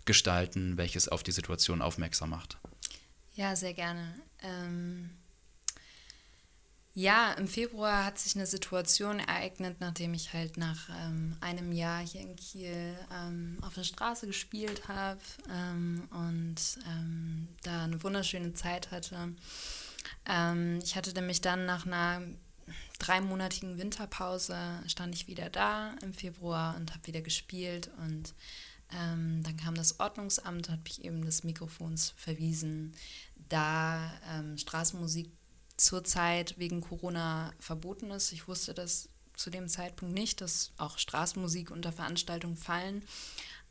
gestalten, 0.05 0.77
welches 0.77 1.09
auf 1.09 1.23
die 1.23 1.33
Situation 1.33 1.81
aufmerksam 1.81 2.31
macht. 2.31 2.59
Ja, 3.35 3.57
sehr 3.57 3.73
gerne. 3.73 4.15
Ähm 4.43 5.11
ja, 6.95 7.33
im 7.33 7.49
Februar 7.49 8.05
hat 8.05 8.19
sich 8.19 8.37
eine 8.37 8.47
Situation 8.47 9.19
ereignet, 9.19 9.77
nachdem 9.81 10.13
ich 10.13 10.35
halt 10.35 10.59
nach 10.59 10.91
ähm, 10.91 11.35
einem 11.41 11.73
Jahr 11.73 12.07
hier 12.07 12.21
in 12.21 12.37
Kiel 12.37 12.95
ähm, 13.11 13.57
auf 13.63 13.73
der 13.75 13.85
Straße 13.85 14.27
gespielt 14.27 14.89
habe 14.89 15.21
ähm, 15.51 16.07
und 16.11 16.57
ähm, 16.87 17.49
da 17.63 17.85
eine 17.85 18.03
wunderschöne 18.03 18.53
Zeit 18.53 18.91
hatte. 18.91 19.35
Ähm, 20.27 20.81
ich 20.83 20.95
hatte 20.95 21.15
nämlich 21.15 21.41
dann 21.41 21.65
nach 21.65 21.87
einer 21.87 22.21
dreimonatigen 22.99 23.79
Winterpause 23.79 24.57
stand 24.87 25.15
ich 25.15 25.27
wieder 25.29 25.49
da 25.49 25.95
im 26.03 26.13
Februar 26.13 26.77
und 26.77 26.93
habe 26.93 27.07
wieder 27.07 27.23
gespielt 27.23 27.91
und 28.05 28.35
ähm, 28.95 29.43
dann 29.43 29.57
kam 29.57 29.75
das 29.75 29.99
Ordnungsamt, 29.99 30.69
hat 30.69 30.85
mich 30.85 31.03
eben 31.03 31.25
des 31.25 31.43
Mikrofons 31.43 32.13
verwiesen, 32.19 32.95
da 33.49 34.13
Straßenmusik 34.57 35.31
zurzeit 35.83 36.59
wegen 36.59 36.81
Corona 36.81 37.53
verboten 37.59 38.11
ist. 38.11 38.33
Ich 38.33 38.49
wusste 38.49 38.75
das 38.75 39.09
zu 39.35 39.51
dem 39.51 39.69
Zeitpunkt 39.69 40.15
nicht, 40.15 40.41
dass 40.41 40.73
auch 40.77 40.99
Straßenmusik 40.99 41.71
unter 41.71 41.93
Veranstaltungen 41.93 42.57
fallen. 42.57 43.03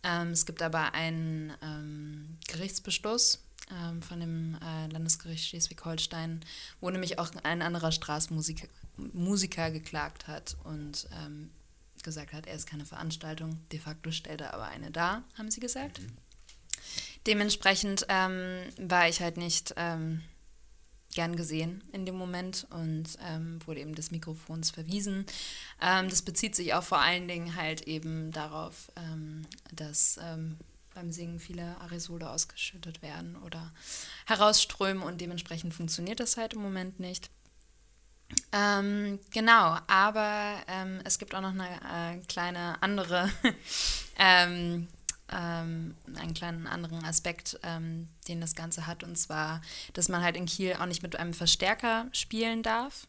Ähm, 0.04 0.30
es 0.32 0.46
gibt 0.46 0.62
aber 0.62 0.94
einen 0.94 1.54
ähm, 1.62 2.38
Gerichtsbeschluss 2.48 3.44
ähm, 3.72 4.02
von 4.02 4.20
dem 4.20 4.56
äh, 4.56 4.88
Landesgericht 4.88 5.48
Schleswig-Holstein, 5.48 6.42
wo 6.82 6.90
nämlich 6.90 7.20
auch 7.20 7.32
ein 7.44 7.62
anderer 7.62 7.92
Straßenmusiker 7.92 8.68
Musiker 9.14 9.72
geklagt 9.72 10.28
hat 10.28 10.58
und 10.66 11.08
ähm, 11.24 11.50
gesagt 12.04 12.34
hat, 12.34 12.46
er 12.46 12.56
ist 12.56 12.68
keine 12.68 12.86
Veranstaltung. 12.86 13.60
De 13.72 13.80
facto 13.80 14.12
stellt 14.12 14.42
er 14.42 14.54
aber 14.54 14.66
eine 14.66 14.92
dar, 14.92 15.24
haben 15.38 15.50
sie 15.50 15.60
gesagt. 15.60 16.02
Mhm. 16.02 16.12
Dementsprechend 17.26 18.06
ähm, 18.10 18.64
war 18.78 19.08
ich 19.08 19.22
halt 19.22 19.38
nicht 19.38 19.74
ähm, 19.78 20.22
gern 21.14 21.36
gesehen 21.36 21.84
in 21.92 22.06
dem 22.06 22.16
Moment 22.16 22.68
und 22.72 23.18
ähm, 23.28 23.60
wurde 23.66 23.82
eben 23.82 23.96
des 23.96 24.12
Mikrofons 24.12 24.72
verwiesen. 24.72 25.26
Ähm, 25.82 26.10
das 26.10 26.22
bezieht 26.22 26.56
sich 26.56 26.74
auch 26.74 26.84
vor 26.84 27.00
allen 27.00 27.28
Dingen 27.28 27.56
halt 27.56 27.82
eben 27.82 28.32
darauf, 28.32 28.92
ähm, 28.96 29.44
dass 29.74 30.20
ähm, 30.24 30.58
beim 30.94 31.12
Singen 31.12 31.40
viele 31.40 31.80
Aerosole 31.80 32.30
ausgeschüttet 32.30 33.02
werden 33.02 33.36
oder 33.46 33.72
herausströmen 34.26 35.04
und 35.04 35.22
dementsprechend 35.22 35.74
funktioniert 35.74 36.20
das 36.20 36.38
halt 36.38 36.54
im 36.54 36.62
Moment 36.62 37.00
nicht. 37.00 37.30
Ähm, 38.54 39.20
genau, 39.32 39.78
aber 39.88 40.56
ähm, 40.68 41.00
es 41.04 41.20
gibt 41.20 41.36
auch 41.36 41.42
noch 41.42 41.54
eine 41.54 41.68
äh, 41.68 42.18
kleine 42.28 42.82
andere 42.82 43.30
ähm, 44.18 44.88
ähm, 45.32 45.96
einen 46.16 46.34
kleinen 46.34 46.68
anderen 46.68 47.04
Aspekt, 47.06 47.60
ähm, 47.64 48.10
den 48.28 48.42
das 48.42 48.56
Ganze 48.56 48.88
hat, 48.88 49.04
und 49.04 49.18
zwar, 49.18 49.62
dass 49.94 50.10
man 50.10 50.24
halt 50.24 50.38
in 50.38 50.46
Kiel 50.46 50.76
auch 50.80 50.86
nicht 50.86 51.04
mit 51.04 51.16
einem 51.16 51.34
Verstärker 51.34 52.08
spielen 52.12 52.64
darf. 52.64 53.08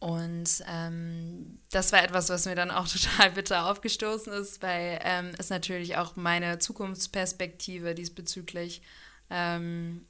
Und 0.00 0.62
ähm, 0.68 1.58
das 1.72 1.90
war 1.90 2.04
etwas, 2.04 2.28
was 2.28 2.46
mir 2.46 2.54
dann 2.54 2.70
auch 2.70 2.86
total 2.92 3.32
bitter 3.32 3.66
aufgestoßen 3.70 4.32
ist, 4.32 4.62
weil 4.62 5.00
ähm, 5.02 5.32
es 5.38 5.50
natürlich 5.50 5.96
auch 5.96 6.16
meine 6.16 6.58
Zukunftsperspektive 6.58 7.94
diesbezüglich 7.94 8.82
ähm, 9.30 10.06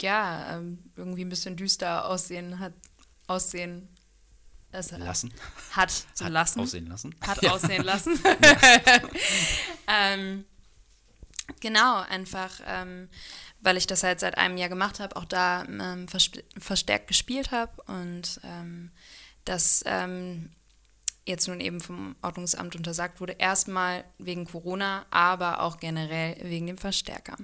ja 0.00 0.56
ähm, 0.56 0.78
irgendwie 0.96 1.24
ein 1.24 1.28
bisschen 1.28 1.56
düster 1.56 2.06
aussehen 2.06 2.60
hat 2.60 2.72
aussehen 3.26 3.88
es 4.70 4.90
lassen. 4.90 5.32
Hat 5.72 5.90
so 6.14 6.24
hat 6.24 6.32
lassen. 6.32 6.60
Aussehen 6.60 6.86
lassen. 6.86 7.14
Hat 7.26 7.42
ja. 7.42 7.52
aussehen 7.52 7.84
lassen. 7.84 8.18
ähm, 9.88 10.44
genau, 11.60 12.00
einfach, 12.02 12.60
ähm, 12.66 13.08
weil 13.60 13.76
ich 13.76 13.86
das 13.86 14.02
halt 14.02 14.20
seit 14.20 14.36
einem 14.36 14.56
Jahr 14.56 14.68
gemacht 14.68 15.00
habe, 15.00 15.16
auch 15.16 15.24
da 15.24 15.64
ähm, 15.64 16.06
verstärkt 16.08 17.08
gespielt 17.08 17.50
habe 17.50 17.82
und 17.86 18.40
ähm, 18.44 18.90
das 19.44 19.82
ähm, 19.86 20.50
jetzt 21.28 21.48
nun 21.48 21.60
eben 21.60 21.80
vom 21.80 22.16
Ordnungsamt 22.22 22.74
untersagt 22.74 23.20
wurde. 23.20 23.36
Erstmal 23.38 24.04
wegen 24.18 24.44
Corona, 24.44 25.06
aber 25.10 25.62
auch 25.62 25.78
generell 25.78 26.36
wegen 26.42 26.66
dem 26.66 26.78
Verstärker. 26.78 27.36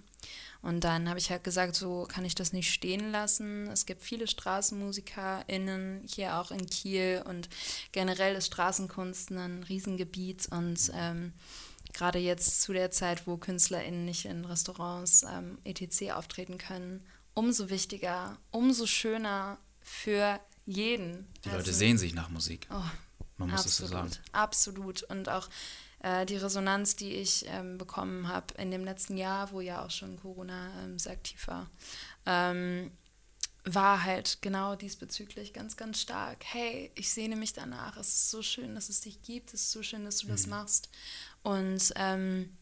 Und 0.63 0.83
dann 0.83 1.11
habe 1.11 1.19
ich 1.19 1.31
halt 1.31 1.45
gesagt, 1.45 1.77
so 1.77 2.09
kann 2.09 2.25
ich 2.25 2.35
das 2.35 2.55
nicht 2.55 2.73
stehen 2.73 3.13
lassen. 3.13 3.69
Es 3.69 3.85
gibt 3.85 4.03
viele 4.03 4.27
StraßenmusikerInnen 4.27 6.07
hier 6.07 6.39
auch 6.39 6.51
in 6.51 6.65
Kiel 6.67 7.23
und 7.29 7.51
generell 7.93 8.35
ist 8.35 8.47
Straßenkunst 8.47 9.31
ein 9.31 9.63
Riesengebiet 9.65 10.49
und 10.51 10.91
ähm, 10.95 11.35
gerade 11.93 12.19
jetzt 12.19 12.63
zu 12.63 12.73
der 12.73 12.91
Zeit, 12.91 13.27
wo 13.27 13.37
KünstlerInnen 13.37 14.07
nicht 14.07 14.25
in 14.25 14.47
Restaurants 14.47 15.23
ähm, 15.25 15.59
etc. 15.65 16.13
auftreten 16.13 16.57
können, 16.57 17.05
umso 17.35 17.69
wichtiger, 17.69 18.39
umso 18.51 18.87
schöner 18.87 19.59
für 19.83 20.41
jeden. 20.65 21.27
Die 21.45 21.51
also, 21.51 21.59
Leute 21.59 21.75
sehen 21.75 21.99
sich 21.99 22.15
nach 22.15 22.31
Musik. 22.31 22.67
Oh, 22.71 22.91
Man 23.37 23.51
muss 23.51 23.61
absolut, 23.61 23.71
es 23.71 23.77
so 23.77 23.87
sagen. 23.87 24.11
Absolut. 24.33 25.03
Und 25.05 25.29
auch 25.29 25.49
äh, 26.01 26.27
die 26.27 26.37
Resonanz, 26.37 26.97
die 26.97 27.15
ich 27.15 27.47
ähm, 27.49 27.79
bekommen 27.79 28.29
habe 28.29 28.55
in 28.59 28.71
dem 28.71 28.85
letzten 28.85 29.17
Jahr, 29.17 29.51
wo 29.53 29.61
ja 29.61 29.85
auch 29.85 29.91
schon 29.91 30.19
Corona 30.21 30.71
ähm, 30.83 30.99
sehr 30.99 31.13
aktiv 31.13 31.47
war, 31.49 31.71
ähm, 32.27 32.91
war 33.65 34.05
halt 34.05 34.39
genau 34.43 34.77
diesbezüglich 34.77 35.55
ganz, 35.55 35.77
ganz 35.77 36.01
stark. 36.01 36.45
Hey, 36.45 36.91
ich 36.95 37.11
sehne 37.11 37.35
mich 37.35 37.55
danach. 37.55 37.97
Es 37.97 38.09
ist 38.09 38.31
so 38.31 38.43
schön, 38.43 38.75
dass 38.75 38.91
es 38.91 39.01
dich 39.01 39.23
gibt. 39.23 39.55
Es 39.55 39.63
ist 39.63 39.73
so 39.73 39.83
schön, 39.83 40.05
dass 40.05 40.19
du 40.19 40.27
mhm. 40.27 40.33
das 40.33 40.47
machst. 40.47 40.91
Und 41.43 41.93
ähm, 41.97 42.55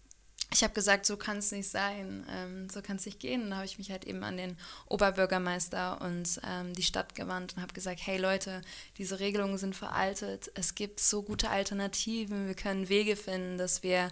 ich 0.52 0.62
habe 0.62 0.74
gesagt, 0.74 1.06
so 1.06 1.16
kann 1.16 1.38
es 1.38 1.50
nicht 1.52 1.68
sein, 1.68 2.26
ähm, 2.30 2.68
so 2.70 2.82
kann 2.82 2.96
es 2.96 3.06
nicht 3.06 3.20
gehen. 3.20 3.44
Und 3.44 3.50
da 3.50 3.56
habe 3.56 3.66
ich 3.66 3.78
mich 3.78 3.90
halt 3.90 4.04
eben 4.04 4.22
an 4.22 4.36
den 4.36 4.56
Oberbürgermeister 4.86 6.00
und 6.00 6.40
ähm, 6.46 6.74
die 6.74 6.82
Stadt 6.82 7.14
gewandt 7.14 7.54
und 7.56 7.62
habe 7.62 7.72
gesagt, 7.72 8.00
hey 8.04 8.18
Leute, 8.18 8.62
diese 8.98 9.20
Regelungen 9.20 9.58
sind 9.58 9.74
veraltet, 9.74 10.50
es 10.54 10.74
gibt 10.74 11.00
so 11.00 11.22
gute 11.22 11.50
Alternativen, 11.50 12.46
wir 12.46 12.54
können 12.54 12.88
Wege 12.88 13.16
finden, 13.16 13.58
dass 13.58 13.82
wir 13.82 14.10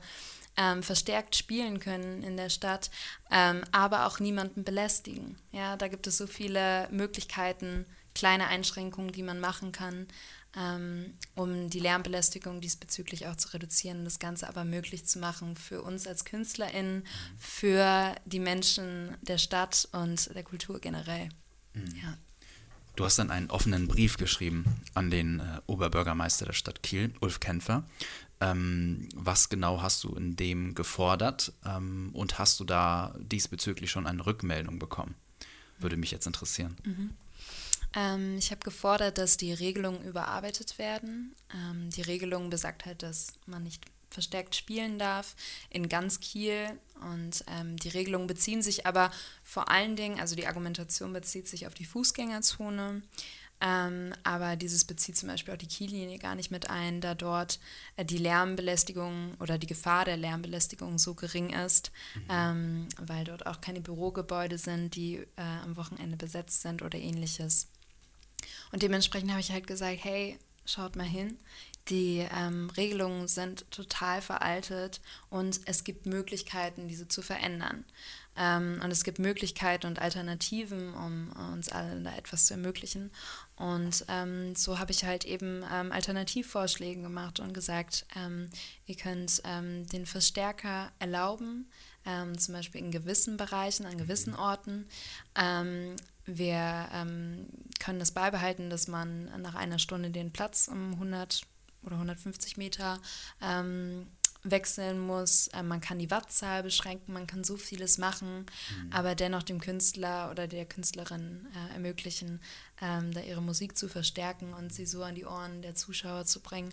ähm, 0.56 0.82
verstärkt 0.82 1.36
spielen 1.36 1.80
können 1.80 2.22
in 2.22 2.36
der 2.36 2.50
Stadt, 2.50 2.90
ähm, 3.30 3.62
aber 3.72 4.06
auch 4.06 4.18
niemanden 4.18 4.64
belästigen. 4.64 5.38
Ja, 5.52 5.76
da 5.76 5.88
gibt 5.88 6.06
es 6.06 6.16
so 6.16 6.26
viele 6.26 6.88
Möglichkeiten, 6.90 7.86
kleine 8.14 8.48
Einschränkungen, 8.48 9.12
die 9.12 9.22
man 9.22 9.40
machen 9.40 9.72
kann 9.72 10.06
um 11.36 11.70
die 11.70 11.78
Lärmbelästigung 11.78 12.60
diesbezüglich 12.60 13.28
auch 13.28 13.36
zu 13.36 13.52
reduzieren 13.52 14.04
das 14.04 14.18
Ganze 14.18 14.48
aber 14.48 14.64
möglich 14.64 15.04
zu 15.04 15.20
machen 15.20 15.56
für 15.56 15.82
uns 15.82 16.06
als 16.06 16.24
KünstlerInnen, 16.24 17.04
für 17.38 18.14
die 18.24 18.40
Menschen 18.40 19.16
der 19.22 19.38
Stadt 19.38 19.88
und 19.92 20.34
der 20.34 20.42
Kultur 20.42 20.80
generell. 20.80 21.28
Mhm. 21.74 21.94
Ja. 22.02 22.18
Du 22.96 23.04
hast 23.04 23.18
dann 23.18 23.30
einen 23.30 23.50
offenen 23.50 23.86
Brief 23.86 24.16
geschrieben 24.16 24.64
an 24.94 25.10
den 25.10 25.40
äh, 25.40 25.60
Oberbürgermeister 25.66 26.46
der 26.46 26.52
Stadt 26.52 26.82
Kiel, 26.82 27.14
Ulf 27.20 27.40
Kämpfer. 27.40 27.84
Ähm, 28.40 29.08
was 29.14 29.48
genau 29.48 29.82
hast 29.82 30.02
du 30.02 30.14
in 30.14 30.34
dem 30.34 30.74
gefordert 30.74 31.52
ähm, 31.64 32.10
und 32.12 32.38
hast 32.38 32.58
du 32.58 32.64
da 32.64 33.14
diesbezüglich 33.18 33.90
schon 33.90 34.06
eine 34.06 34.26
Rückmeldung 34.26 34.78
bekommen? 34.78 35.14
Würde 35.78 35.96
mich 35.96 36.10
jetzt 36.10 36.26
interessieren. 36.26 36.76
Mhm. 36.84 37.10
Ähm, 37.94 38.36
ich 38.38 38.50
habe 38.50 38.60
gefordert, 38.60 39.18
dass 39.18 39.36
die 39.36 39.52
Regelungen 39.52 40.02
überarbeitet 40.02 40.78
werden. 40.78 41.34
Ähm, 41.54 41.90
die 41.90 42.02
Regelung 42.02 42.50
besagt 42.50 42.86
halt, 42.86 43.02
dass 43.02 43.34
man 43.46 43.62
nicht 43.62 43.84
verstärkt 44.10 44.56
spielen 44.56 44.98
darf 44.98 45.36
in 45.70 45.88
ganz 45.88 46.20
Kiel. 46.20 46.78
Und 47.00 47.44
ähm, 47.48 47.76
die 47.76 47.88
Regelungen 47.88 48.26
beziehen 48.26 48.62
sich 48.62 48.86
aber 48.86 49.10
vor 49.42 49.70
allen 49.70 49.96
Dingen, 49.96 50.20
also 50.20 50.34
die 50.36 50.46
Argumentation 50.46 51.12
bezieht 51.12 51.48
sich 51.48 51.66
auf 51.66 51.74
die 51.74 51.84
Fußgängerzone. 51.84 53.02
Ähm, 53.62 54.14
aber 54.24 54.56
dieses 54.56 54.86
bezieht 54.86 55.18
zum 55.18 55.28
Beispiel 55.28 55.52
auch 55.52 55.58
die 55.58 55.66
Kiellinie 55.66 56.18
gar 56.18 56.34
nicht 56.34 56.50
mit 56.50 56.70
ein, 56.70 57.02
da 57.02 57.14
dort 57.14 57.60
äh, 57.96 58.06
die 58.06 58.16
Lärmbelästigung 58.16 59.34
oder 59.38 59.58
die 59.58 59.66
Gefahr 59.66 60.06
der 60.06 60.16
Lärmbelästigung 60.16 60.98
so 60.98 61.14
gering 61.14 61.50
ist, 61.50 61.92
mhm. 62.14 62.22
ähm, 62.30 62.88
weil 62.96 63.24
dort 63.24 63.46
auch 63.46 63.60
keine 63.60 63.82
Bürogebäude 63.82 64.56
sind, 64.56 64.94
die 64.94 65.16
äh, 65.36 65.42
am 65.62 65.76
Wochenende 65.76 66.16
besetzt 66.16 66.62
sind 66.62 66.80
oder 66.80 66.98
ähnliches. 66.98 67.68
Und 68.72 68.82
dementsprechend 68.82 69.30
habe 69.30 69.40
ich 69.40 69.52
halt 69.52 69.66
gesagt, 69.66 69.98
hey, 70.02 70.38
schaut 70.64 70.96
mal 70.96 71.06
hin. 71.06 71.38
Die 71.88 72.26
ähm, 72.36 72.70
Regelungen 72.76 73.26
sind 73.26 73.68
total 73.72 74.22
veraltet 74.22 75.00
und 75.28 75.60
es 75.64 75.82
gibt 75.82 76.06
Möglichkeiten, 76.06 76.86
diese 76.86 77.08
zu 77.08 77.20
verändern. 77.20 77.84
Ähm, 78.36 78.80
und 78.84 78.92
es 78.92 79.02
gibt 79.02 79.18
Möglichkeiten 79.18 79.86
und 79.86 79.98
Alternativen, 79.98 80.94
um 80.94 81.32
uns 81.52 81.68
allen 81.68 82.04
da 82.04 82.14
etwas 82.14 82.46
zu 82.46 82.54
ermöglichen. 82.54 83.10
Und 83.56 84.04
ähm, 84.08 84.54
so 84.54 84.78
habe 84.78 84.92
ich 84.92 85.04
halt 85.04 85.24
eben 85.24 85.64
ähm, 85.72 85.90
Alternativvorschläge 85.90 87.02
gemacht 87.02 87.40
und 87.40 87.54
gesagt, 87.54 88.06
ähm, 88.14 88.48
ihr 88.86 88.94
könnt 88.94 89.42
ähm, 89.44 89.86
den 89.88 90.06
Verstärker 90.06 90.92
erlauben, 90.98 91.68
zum 92.38 92.54
Beispiel 92.54 92.80
in 92.80 92.90
gewissen 92.90 93.36
Bereichen, 93.36 93.84
an 93.84 93.98
gewissen 93.98 94.34
Orten. 94.34 94.88
wir 96.24 96.88
können 97.80 97.98
das 97.98 98.12
beibehalten, 98.12 98.70
dass 98.70 98.86
man 98.86 99.24
nach 99.42 99.56
einer 99.56 99.80
Stunde 99.80 100.10
den 100.10 100.32
Platz 100.32 100.68
um 100.68 100.92
100 100.92 101.42
oder 101.82 101.94
150 101.94 102.56
Meter 102.56 103.00
ähm, 103.42 104.06
wechseln 104.42 105.00
muss. 105.00 105.48
Äh, 105.48 105.62
man 105.62 105.80
kann 105.80 105.98
die 105.98 106.10
Wattzahl 106.10 106.62
beschränken, 106.62 107.12
man 107.12 107.26
kann 107.26 107.44
so 107.44 107.56
vieles 107.56 107.98
machen, 107.98 108.46
mhm. 108.46 108.92
aber 108.92 109.14
dennoch 109.14 109.42
dem 109.42 109.60
Künstler 109.60 110.30
oder 110.30 110.46
der 110.46 110.66
Künstlerin 110.66 111.46
äh, 111.54 111.74
ermöglichen, 111.74 112.40
ähm, 112.80 113.12
da 113.12 113.20
ihre 113.20 113.42
Musik 113.42 113.76
zu 113.76 113.88
verstärken 113.88 114.54
und 114.54 114.72
sie 114.72 114.86
so 114.86 115.02
an 115.02 115.14
die 115.14 115.24
Ohren 115.24 115.62
der 115.62 115.74
Zuschauer 115.74 116.24
zu 116.26 116.40
bringen. 116.40 116.72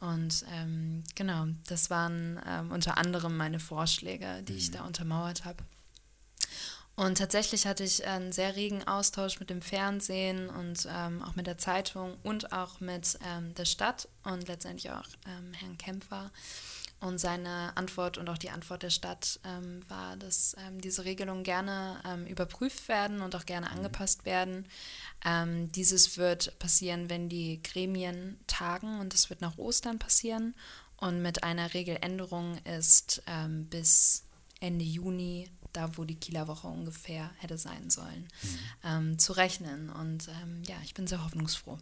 Und 0.00 0.46
ähm, 0.50 1.04
genau, 1.14 1.46
das 1.66 1.90
waren 1.90 2.40
ähm, 2.46 2.70
unter 2.70 2.96
anderem 2.96 3.36
meine 3.36 3.60
Vorschläge, 3.60 4.42
die 4.42 4.52
mhm. 4.52 4.58
ich 4.58 4.70
da 4.70 4.84
untermauert 4.84 5.44
habe. 5.44 5.62
Und 7.00 7.16
tatsächlich 7.16 7.66
hatte 7.66 7.82
ich 7.82 8.06
einen 8.06 8.30
sehr 8.30 8.56
regen 8.56 8.86
Austausch 8.86 9.40
mit 9.40 9.48
dem 9.48 9.62
Fernsehen 9.62 10.50
und 10.50 10.86
ähm, 10.94 11.22
auch 11.22 11.34
mit 11.34 11.46
der 11.46 11.56
Zeitung 11.56 12.18
und 12.22 12.52
auch 12.52 12.78
mit 12.80 13.18
ähm, 13.26 13.54
der 13.54 13.64
Stadt 13.64 14.06
und 14.22 14.46
letztendlich 14.48 14.92
auch 14.92 15.08
ähm, 15.26 15.54
Herrn 15.54 15.78
Kämpfer. 15.78 16.30
Und 17.00 17.18
seine 17.18 17.74
Antwort 17.74 18.18
und 18.18 18.28
auch 18.28 18.36
die 18.36 18.50
Antwort 18.50 18.82
der 18.82 18.90
Stadt 18.90 19.40
ähm, 19.44 19.80
war, 19.88 20.18
dass 20.18 20.54
ähm, 20.58 20.78
diese 20.82 21.06
Regelungen 21.06 21.42
gerne 21.42 22.02
ähm, 22.06 22.26
überprüft 22.26 22.86
werden 22.88 23.22
und 23.22 23.34
auch 23.34 23.46
gerne 23.46 23.70
mhm. 23.70 23.78
angepasst 23.78 24.26
werden. 24.26 24.68
Dieses 25.74 26.18
wird 26.18 26.58
passieren, 26.58 27.08
wenn 27.08 27.30
die 27.30 27.62
Gremien 27.62 28.38
tagen 28.46 29.00
und 29.00 29.14
es 29.14 29.30
wird 29.30 29.40
nach 29.40 29.56
Ostern 29.56 29.98
passieren. 29.98 30.54
Und 30.96 31.22
mit 31.22 31.44
einer 31.44 31.72
Regeländerung 31.74 32.58
ist 32.64 33.22
bis 33.70 34.24
Ende 34.60 34.84
Juni, 34.84 35.48
da 35.72 35.96
wo 35.96 36.04
die 36.04 36.16
Kieler 36.16 36.48
Woche 36.48 36.68
ungefähr 36.68 37.30
hätte 37.38 37.58
sein 37.58 37.90
sollen, 37.90 38.28
mhm. 38.42 38.58
Ähm, 38.84 39.18
zu 39.18 39.32
rechnen. 39.32 39.90
Und 39.90 40.28
ja, 40.66 40.76
ich 40.84 40.94
bin 40.94 41.06
sehr 41.06 41.24
hoffnungsfroh. 41.24 41.78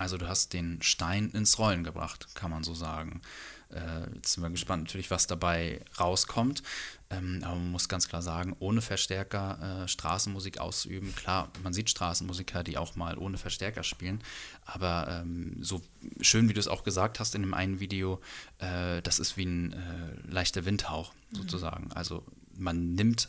Also 0.00 0.16
du 0.16 0.26
hast 0.26 0.54
den 0.54 0.80
Stein 0.80 1.28
ins 1.32 1.58
Rollen 1.58 1.84
gebracht, 1.84 2.34
kann 2.34 2.50
man 2.50 2.64
so 2.64 2.74
sagen. 2.74 3.20
Äh, 3.68 4.14
jetzt 4.14 4.32
sind 4.32 4.42
wir 4.42 4.48
gespannt 4.48 4.84
natürlich, 4.84 5.10
was 5.10 5.26
dabei 5.26 5.82
rauskommt. 5.98 6.62
Ähm, 7.10 7.42
aber 7.44 7.56
man 7.56 7.70
muss 7.70 7.86
ganz 7.86 8.08
klar 8.08 8.22
sagen, 8.22 8.56
ohne 8.60 8.80
Verstärker 8.80 9.82
äh, 9.84 9.88
Straßenmusik 9.88 10.56
auszuüben. 10.56 11.14
Klar, 11.14 11.50
man 11.62 11.74
sieht 11.74 11.90
Straßenmusiker, 11.90 12.64
die 12.64 12.78
auch 12.78 12.96
mal 12.96 13.18
ohne 13.18 13.36
Verstärker 13.36 13.82
spielen. 13.82 14.22
Aber 14.64 15.20
ähm, 15.20 15.58
so 15.60 15.82
schön, 16.22 16.48
wie 16.48 16.54
du 16.54 16.60
es 16.60 16.68
auch 16.68 16.82
gesagt 16.82 17.20
hast 17.20 17.34
in 17.34 17.42
dem 17.42 17.52
einen 17.52 17.78
Video, 17.78 18.22
äh, 18.56 19.02
das 19.02 19.18
ist 19.18 19.36
wie 19.36 19.44
ein 19.44 19.74
äh, 19.74 20.32
leichter 20.32 20.64
Windhauch 20.64 21.12
mhm. 21.30 21.36
sozusagen. 21.36 21.84
Mhm. 21.84 21.92
Also 21.92 22.24
man 22.56 22.94
nimmt 22.94 23.28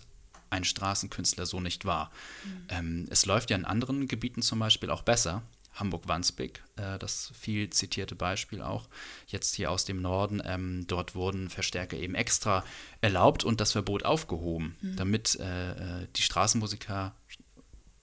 einen 0.49 0.63
Straßenkünstler 0.63 1.45
so 1.45 1.59
nicht 1.59 1.83
wahr. 1.83 2.11
Mhm. 2.45 2.67
Ähm, 2.69 3.07
es 3.09 3.25
läuft 3.25 3.49
ja 3.49 3.57
in 3.57 3.65
anderen 3.65 4.07
Gebieten 4.07 4.41
zum 4.41 4.59
Beispiel 4.59 4.89
auch 4.89 5.01
besser. 5.01 5.43
Hamburg-Wandsbek, 5.73 6.63
äh, 6.75 6.99
das 6.99 7.31
viel 7.39 7.69
zitierte 7.69 8.15
Beispiel 8.15 8.61
auch, 8.61 8.87
jetzt 9.27 9.55
hier 9.55 9.71
aus 9.71 9.85
dem 9.85 10.01
Norden. 10.01 10.41
Ähm, 10.45 10.85
dort 10.87 11.15
wurden 11.15 11.49
Verstärker 11.49 11.97
eben 11.97 12.15
extra 12.15 12.63
erlaubt 13.01 13.43
und 13.43 13.61
das 13.61 13.71
Verbot 13.71 14.03
aufgehoben, 14.03 14.75
mhm. 14.81 14.95
damit 14.95 15.39
äh, 15.39 15.71
äh 15.71 16.07
die 16.15 16.21
Straßenmusiker 16.21 17.15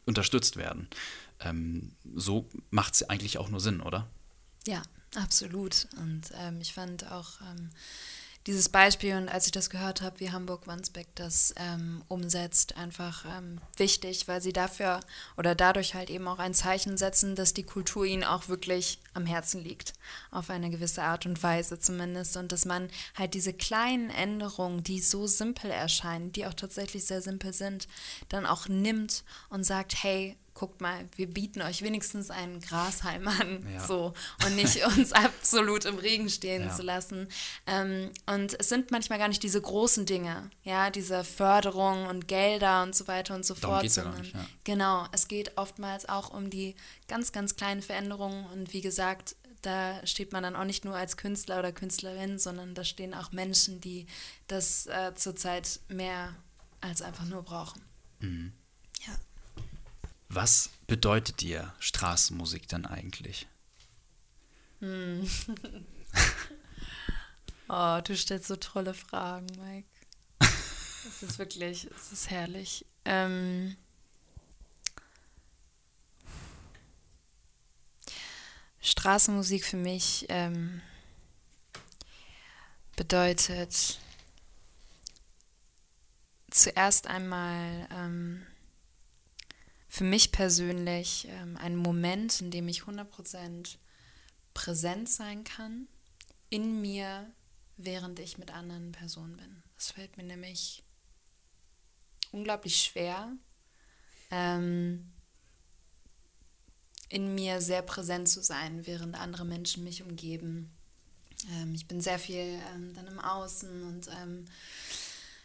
unterstützt 0.07 0.57
werden. 0.57 0.89
Ähm, 1.41 1.93
so 2.15 2.49
macht 2.71 2.95
es 2.95 3.09
eigentlich 3.09 3.39
auch 3.39 3.49
nur 3.49 3.61
Sinn, 3.61 3.81
oder? 3.81 4.09
Ja, 4.67 4.83
absolut. 5.15 5.87
Und 5.99 6.31
ähm, 6.35 6.61
ich 6.61 6.73
fand 6.73 7.11
auch 7.11 7.41
ähm, 7.43 7.71
dieses 8.49 8.71
Beispiel 8.71 9.15
und 9.15 9.29
als 9.29 9.45
ich 9.45 9.53
das 9.53 9.69
gehört 9.69 10.01
habe, 10.01 10.21
wie 10.21 10.33
Hamburg-Wandsbek 10.33 11.09
das 11.15 11.55
ähm, 11.59 12.03
umsetzt, 12.09 12.79
einfach 12.79 13.27
ähm, 13.37 13.61
wichtig, 13.77 14.27
weil 14.27 14.41
sie 14.41 14.55
dafür 14.55 15.01
oder 15.37 15.55
dadurch 15.55 15.95
halt 15.95 16.09
eben 16.09 16.27
auch 16.27 16.39
ein 16.39 16.55
Zeichen 16.55 16.97
setzen, 16.97 17.37
dass 17.37 17.53
die 17.53 17.65
Kultur 17.65 18.07
ihnen 18.07 18.25
auch 18.25 18.49
wirklich 18.49 19.01
am 19.13 19.27
Herzen 19.27 19.63
liegt, 19.63 19.93
auf 20.31 20.49
eine 20.49 20.71
gewisse 20.71 21.03
Art 21.03 21.27
und 21.27 21.43
Weise 21.43 21.79
zumindest. 21.79 22.39
Und 22.39 22.51
dass 22.51 22.65
man 22.65 22.89
halt 23.15 23.35
diese 23.35 23.53
kleinen 23.53 24.09
Änderungen, 24.09 24.83
die 24.83 25.01
so 25.01 25.27
simpel 25.27 25.71
erscheinen, 25.71 26.33
die 26.33 26.47
auch 26.47 26.55
tatsächlich 26.55 27.05
sehr 27.05 27.21
simpel 27.21 27.53
sind, 27.53 27.87
dann 28.31 28.47
auch 28.47 28.67
nimmt 28.67 29.25
und 29.51 29.65
sagt, 29.65 30.03
hey, 30.03 30.39
guckt 30.59 30.81
mal, 30.81 31.09
wir 31.15 31.29
bieten 31.29 31.63
euch 31.63 31.83
wenigstens 31.83 32.31
einen 32.31 32.61
Grashalm 32.61 33.29
an, 33.29 33.65
ja. 33.73 33.87
so 33.87 34.13
und 34.45 34.57
nicht 34.57 34.85
uns 34.99 35.13
absolut 35.13 35.85
im 35.85 35.99
Regen 35.99 36.29
stehen 36.29 36.65
ja. 36.65 36.75
zu 36.75 36.83
lassen. 36.83 37.29
Ähm, 37.67 38.11
und 38.27 38.59
es 38.59 38.69
sind 38.69 38.91
manchmal 38.91 39.21
gar 39.21 39.29
nicht 39.29 39.43
diese 39.43 39.61
großen 39.61 40.05
Dinge, 40.05 40.51
ja, 40.65 40.91
diese 40.91 41.23
Förderung 41.23 42.07
und 42.07 42.27
Gelder 42.27 42.83
und 42.83 42.97
so 42.97 43.07
weiter 43.07 43.37
und 43.37 43.47
so 43.47 43.55
Darum 43.55 43.77
fort, 43.77 43.91
sondern 43.91 44.21
nicht, 44.21 44.35
ja. 44.35 44.45
genau, 44.65 45.07
es 45.13 45.29
geht 45.29 45.57
oftmals 45.57 46.09
auch 46.09 46.31
um 46.31 46.51
die 46.51 46.75
ganz, 47.07 47.31
ganz 47.31 47.55
kleinen 47.55 47.81
Veränderungen 47.81 48.45
und 48.47 48.73
wie 48.73 48.81
gesagt, 48.81 49.37
da 49.63 50.05
steht 50.07 50.33
man 50.33 50.43
dann 50.43 50.57
auch 50.57 50.65
nicht 50.65 50.85
nur 50.85 50.97
als 50.97 51.17
Künstler 51.17 51.61
oder 51.61 51.71
Künstlerin, 51.71 52.39
sondern 52.39 52.75
da 52.75 52.83
stehen 52.83 53.15
auch 53.15 53.31
Menschen, 53.31 53.81
die 53.81 54.07
das 54.49 54.87
äh, 54.87 55.15
zurzeit 55.15 55.81
mehr 55.89 56.35
als 56.81 57.01
einfach 57.03 57.27
nur 57.27 57.43
brauchen. 57.43 57.83
Mhm. 58.21 58.53
Was 60.29 60.71
bedeutet 60.87 61.41
dir 61.41 61.75
Straßenmusik 61.79 62.69
dann 62.69 62.85
eigentlich? 62.85 63.47
Hm. 64.81 65.29
oh, 67.69 68.01
du 68.05 68.17
stellst 68.17 68.49
so 68.49 68.57
tolle 68.57 68.95
Fragen, 68.95 69.47
Mike. 69.59 69.89
Es 70.41 71.23
ist 71.23 71.39
wirklich, 71.39 71.89
es 71.97 72.13
ist 72.13 72.31
herrlich. 72.31 72.85
Ähm 73.05 73.77
Straßenmusik 78.81 79.65
für 79.65 79.77
mich 79.77 80.27
ähm, 80.29 80.81
bedeutet 82.97 83.99
zuerst 86.51 87.07
einmal 87.07 87.89
ähm, 87.93 88.47
für 89.99 90.05
mich 90.05 90.31
persönlich 90.31 91.27
ähm, 91.29 91.57
ein 91.57 91.75
Moment, 91.75 92.41
in 92.41 92.53
dem 92.53 92.69
ich 92.69 92.83
100% 92.83 93.79
präsent 94.55 95.09
sein 95.09 95.43
kann 95.43 95.89
in 96.51 96.81
mir, 96.81 97.29
während 97.77 98.21
ich 98.21 98.39
mit 98.39 98.53
anderen 98.53 98.93
Personen 98.93 99.37
bin. 99.37 99.61
Das 99.75 99.91
fällt 99.91 100.17
mir 100.17 100.23
nämlich 100.23 100.85
unglaublich 102.31 102.81
schwer, 102.81 103.33
ähm, 104.31 105.11
in 107.09 107.35
mir 107.35 107.61
sehr 107.61 107.83
präsent 107.83 108.29
zu 108.29 108.41
sein, 108.41 108.87
während 108.87 109.17
andere 109.17 109.45
Menschen 109.45 109.83
mich 109.83 110.05
umgeben. 110.05 110.71
Ähm, 111.51 111.75
ich 111.75 111.89
bin 111.89 112.01
sehr 112.01 112.21
viel 112.21 112.61
ähm, 112.73 112.95
dann 112.95 113.09
im 113.09 113.19
Außen 113.19 113.83
und 113.83 114.07
ähm, 114.23 114.45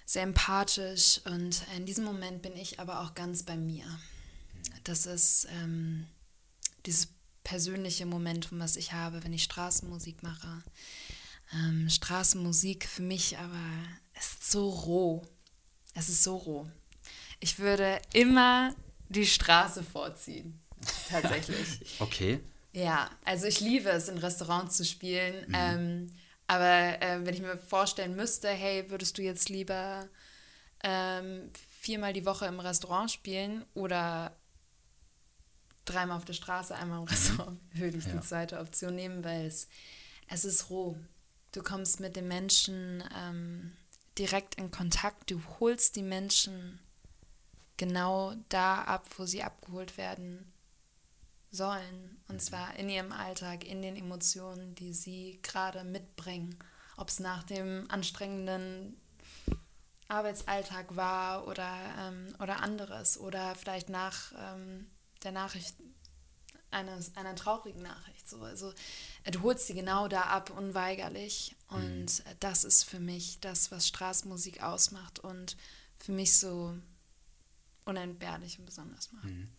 sehr 0.06 0.22
empathisch 0.22 1.22
und 1.26 1.66
in 1.76 1.88
diesem 1.88 2.06
Moment 2.06 2.44
bin 2.44 2.56
ich 2.56 2.80
aber 2.80 3.02
auch 3.02 3.16
ganz 3.16 3.42
bei 3.42 3.58
mir. 3.58 3.86
Das 4.84 5.06
ist 5.06 5.47
ähm, 5.52 6.08
dieses 6.86 7.10
persönliche 7.43 8.06
Momentum, 8.06 8.60
was 8.60 8.76
ich 8.76 8.93
habe, 8.93 9.23
wenn 9.23 9.34
ich 9.34 9.43
Straßenmusik 9.43 10.23
mache. 10.23 10.63
Ähm, 11.54 11.89
Straßenmusik 11.89 12.88
für 12.88 13.02
mich 13.02 13.38
aber 13.38 13.60
ist 14.17 14.52
so 14.52 14.69
roh. 14.69 15.23
Es 15.93 16.10
ist 16.10 16.23
so 16.23 16.38
roh. 16.38 16.67
Ich 17.39 17.60
würde 17.60 18.02
immer 18.13 18.73
die 19.10 19.26
Straße 19.26 19.84
vorziehen. 19.84 20.60
Tatsächlich. 21.10 21.99
okay. 21.99 22.39
Ja, 22.71 23.10
also 23.23 23.45
ich 23.45 23.60
liebe 23.60 23.89
es, 23.89 24.08
in 24.08 24.17
Restaurants 24.17 24.78
zu 24.78 24.86
spielen. 24.86 25.45
Mhm. 25.47 25.54
Ähm, 25.56 26.12
aber 26.47 27.02
äh, 27.02 27.19
wenn 27.23 27.34
ich 27.34 27.41
mir 27.41 27.58
vorstellen 27.58 28.15
müsste, 28.15 28.49
hey, 28.49 28.89
würdest 28.89 29.17
du 29.17 29.21
jetzt 29.21 29.49
lieber 29.49 30.08
ähm, 30.84 31.52
viermal 31.80 32.13
die 32.13 32.26
Woche 32.26 32.45
im 32.45 32.60
Restaurant 32.60 33.12
spielen 33.12 33.65
oder 33.73 34.36
dreimal 35.86 36.17
auf 36.17 36.26
der 36.26 36.34
Straße, 36.34 36.76
einmal 36.76 37.00
im. 37.00 37.08
Restaurant, 37.08 37.60
würde 37.74 37.98
ich 37.98 38.06
ja. 38.06 38.13
die 38.13 38.22
zweite 38.22 38.60
Option 38.60 38.96
nehmen, 38.96 39.24
weil 39.24 39.46
es, 39.46 39.67
es 40.28 40.46
ist 40.46 40.69
roh. 40.69 40.98
Du 41.52 41.62
kommst 41.62 42.00
mit 42.00 42.15
den 42.15 42.28
Menschen 42.28 43.04
ähm, 43.15 43.74
direkt 44.17 44.56
in 44.56 44.72
Kontakt, 44.72 45.30
du 45.30 45.41
holst 45.60 45.96
die 45.96 46.04
Menschen 46.04 46.80
genau 47.78 48.34
da 48.50 48.84
ab, 48.84 49.08
wo 49.17 49.26
sie 49.26 49.43
abgeholt 49.43 49.98
werden 49.98 50.52
sollen. 51.52 52.22
Und 52.28 52.36
mhm. 52.36 52.39
zwar 52.39 52.76
in 52.76 52.89
ihrem 52.89 53.12
Alltag, 53.12 53.65
in 53.65 53.82
den 53.82 53.96
Emotionen, 53.96 54.76
die 54.76 54.93
sie 54.93 55.39
gerade 55.43 55.84
mitbringen. 55.84 56.58
Ob 56.98 57.10
es 57.10 57.19
nach 57.19 57.43
dem 57.43 57.89
anstrengenden 57.89 58.98
Arbeitsalltag 60.08 60.96
war 60.96 61.48
oder, 61.48 61.76
ähm, 62.00 62.36
oder 62.39 62.62
anderes. 62.62 63.19
Oder 63.19 63.56
vielleicht 63.56 63.89
nach 63.89 64.32
ähm, 64.38 64.88
der 65.23 65.31
Nachricht, 65.31 65.75
eines, 66.71 67.15
einer 67.15 67.36
traurigen 67.36 67.81
Nachricht. 67.81 68.29
So. 68.29 68.41
Also 68.41 68.73
du 69.31 69.41
holst 69.41 69.67
sie 69.67 69.73
genau 69.73 70.07
da 70.07 70.21
ab, 70.23 70.49
unweigerlich. 70.55 71.55
Und 71.69 72.05
mhm. 72.05 72.23
das 72.39 72.63
ist 72.63 72.83
für 72.83 72.99
mich 72.99 73.39
das, 73.39 73.71
was 73.71 73.88
Straßenmusik 73.88 74.63
ausmacht 74.63 75.19
und 75.19 75.55
für 75.97 76.12
mich 76.12 76.38
so 76.38 76.75
unentbehrlich 77.86 78.59
und 78.59 78.65
besonders 78.65 79.12
macht. 79.12 79.25
Mhm. 79.25 79.49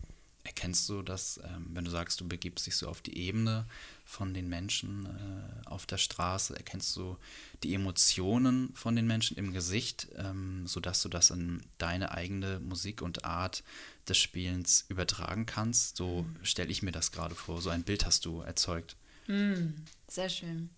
Erkennst 0.44 0.86
du 0.90 1.00
das, 1.00 1.40
ähm, 1.42 1.70
wenn 1.72 1.86
du 1.86 1.90
sagst, 1.90 2.20
du 2.20 2.28
begibst 2.28 2.66
dich 2.66 2.76
so 2.76 2.86
auf 2.86 3.00
die 3.00 3.16
Ebene 3.16 3.66
von 4.04 4.34
den 4.34 4.46
Menschen 4.46 5.06
äh, 5.06 5.68
auf 5.68 5.86
der 5.86 5.96
Straße, 5.96 6.54
erkennst 6.54 6.94
du 6.96 7.16
die 7.62 7.72
Emotionen 7.72 8.70
von 8.74 8.94
den 8.94 9.06
Menschen 9.06 9.38
im 9.38 9.54
Gesicht, 9.54 10.08
ähm, 10.16 10.66
sodass 10.66 11.00
du 11.00 11.08
das 11.08 11.30
in 11.30 11.62
deine 11.78 12.12
eigene 12.12 12.60
Musik 12.60 13.00
und 13.00 13.24
Art 13.24 13.64
des 14.06 14.18
Spielens 14.18 14.84
übertragen 14.88 15.46
kannst? 15.46 15.96
So 15.96 16.22
mhm. 16.22 16.44
stelle 16.44 16.70
ich 16.70 16.82
mir 16.82 16.92
das 16.92 17.10
gerade 17.10 17.34
vor. 17.34 17.62
So 17.62 17.70
ein 17.70 17.82
Bild 17.82 18.04
hast 18.04 18.26
du 18.26 18.42
erzeugt. 18.42 18.96
Mhm, 19.26 19.74
sehr 20.08 20.28
schön. 20.28 20.68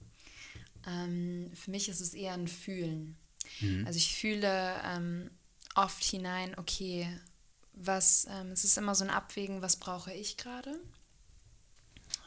Ähm, 0.86 1.50
für 1.54 1.72
mich 1.72 1.88
ist 1.88 2.00
es 2.00 2.14
eher 2.14 2.34
ein 2.34 2.46
Fühlen. 2.46 3.16
Mhm. 3.60 3.84
Also 3.84 3.96
ich 3.96 4.14
fühle 4.14 4.80
ähm, 4.84 5.28
oft 5.74 6.04
hinein, 6.04 6.56
okay, 6.56 7.08
was, 7.76 8.26
ähm, 8.30 8.52
es 8.52 8.64
ist 8.64 8.76
immer 8.76 8.94
so 8.94 9.04
ein 9.04 9.10
Abwägen, 9.10 9.62
was 9.62 9.76
brauche 9.76 10.12
ich 10.12 10.36
gerade? 10.36 10.78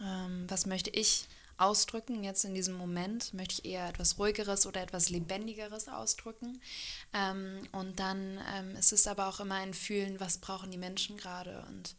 Ähm, 0.01 0.45
was 0.47 0.65
möchte 0.65 0.89
ich 0.89 1.27
ausdrücken. 1.59 2.23
Jetzt 2.23 2.45
in 2.45 2.53
diesem 2.53 2.75
Moment 2.75 3.33
möchte 3.33 3.55
ich 3.55 3.65
eher 3.65 3.89
etwas 3.89 4.17
ruhigeres 4.17 4.65
oder 4.65 4.81
etwas 4.81 5.09
lebendigeres 5.09 5.89
ausdrücken. 5.89 6.61
Ähm, 7.13 7.67
und 7.71 7.99
dann 7.99 8.39
ähm, 8.55 8.77
ist 8.77 8.93
es 8.93 9.07
aber 9.07 9.27
auch 9.27 9.39
immer 9.39 9.55
ein 9.55 9.73
Fühlen, 9.73 10.19
was 10.19 10.37
brauchen 10.37 10.69
die 10.71 10.77
Menschen 10.77 11.17
gerade. 11.17 11.65
Und 11.67 11.95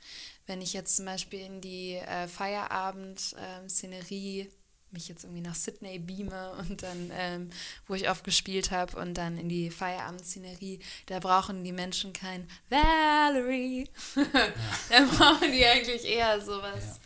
wenn 0.46 0.62
ich 0.62 0.72
jetzt 0.72 0.96
zum 0.96 1.04
Beispiel 1.04 1.40
in 1.40 1.60
die 1.60 1.96
äh, 1.96 2.26
Feierabend-Szenerie 2.26 4.40
ähm, 4.40 4.50
mich 4.92 5.08
jetzt 5.08 5.24
irgendwie 5.24 5.42
nach 5.42 5.54
Sydney 5.54 5.98
beame 5.98 6.52
und 6.52 6.82
dann, 6.82 7.10
ähm, 7.12 7.50
wo 7.86 7.94
ich 7.94 8.08
oft 8.08 8.24
gespielt 8.24 8.70
habe 8.70 8.98
und 8.98 9.14
dann 9.14 9.38
in 9.38 9.48
die 9.48 9.70
Feierabendszenerie, 9.70 10.80
da 11.06 11.18
brauchen 11.18 11.64
die 11.64 11.72
Menschen 11.72 12.12
kein 12.12 12.48
Valerie. 12.68 13.88
da 14.14 15.04
brauchen 15.16 15.52
die 15.52 15.64
eigentlich 15.64 16.04
eher 16.04 16.40
sowas 16.40 17.00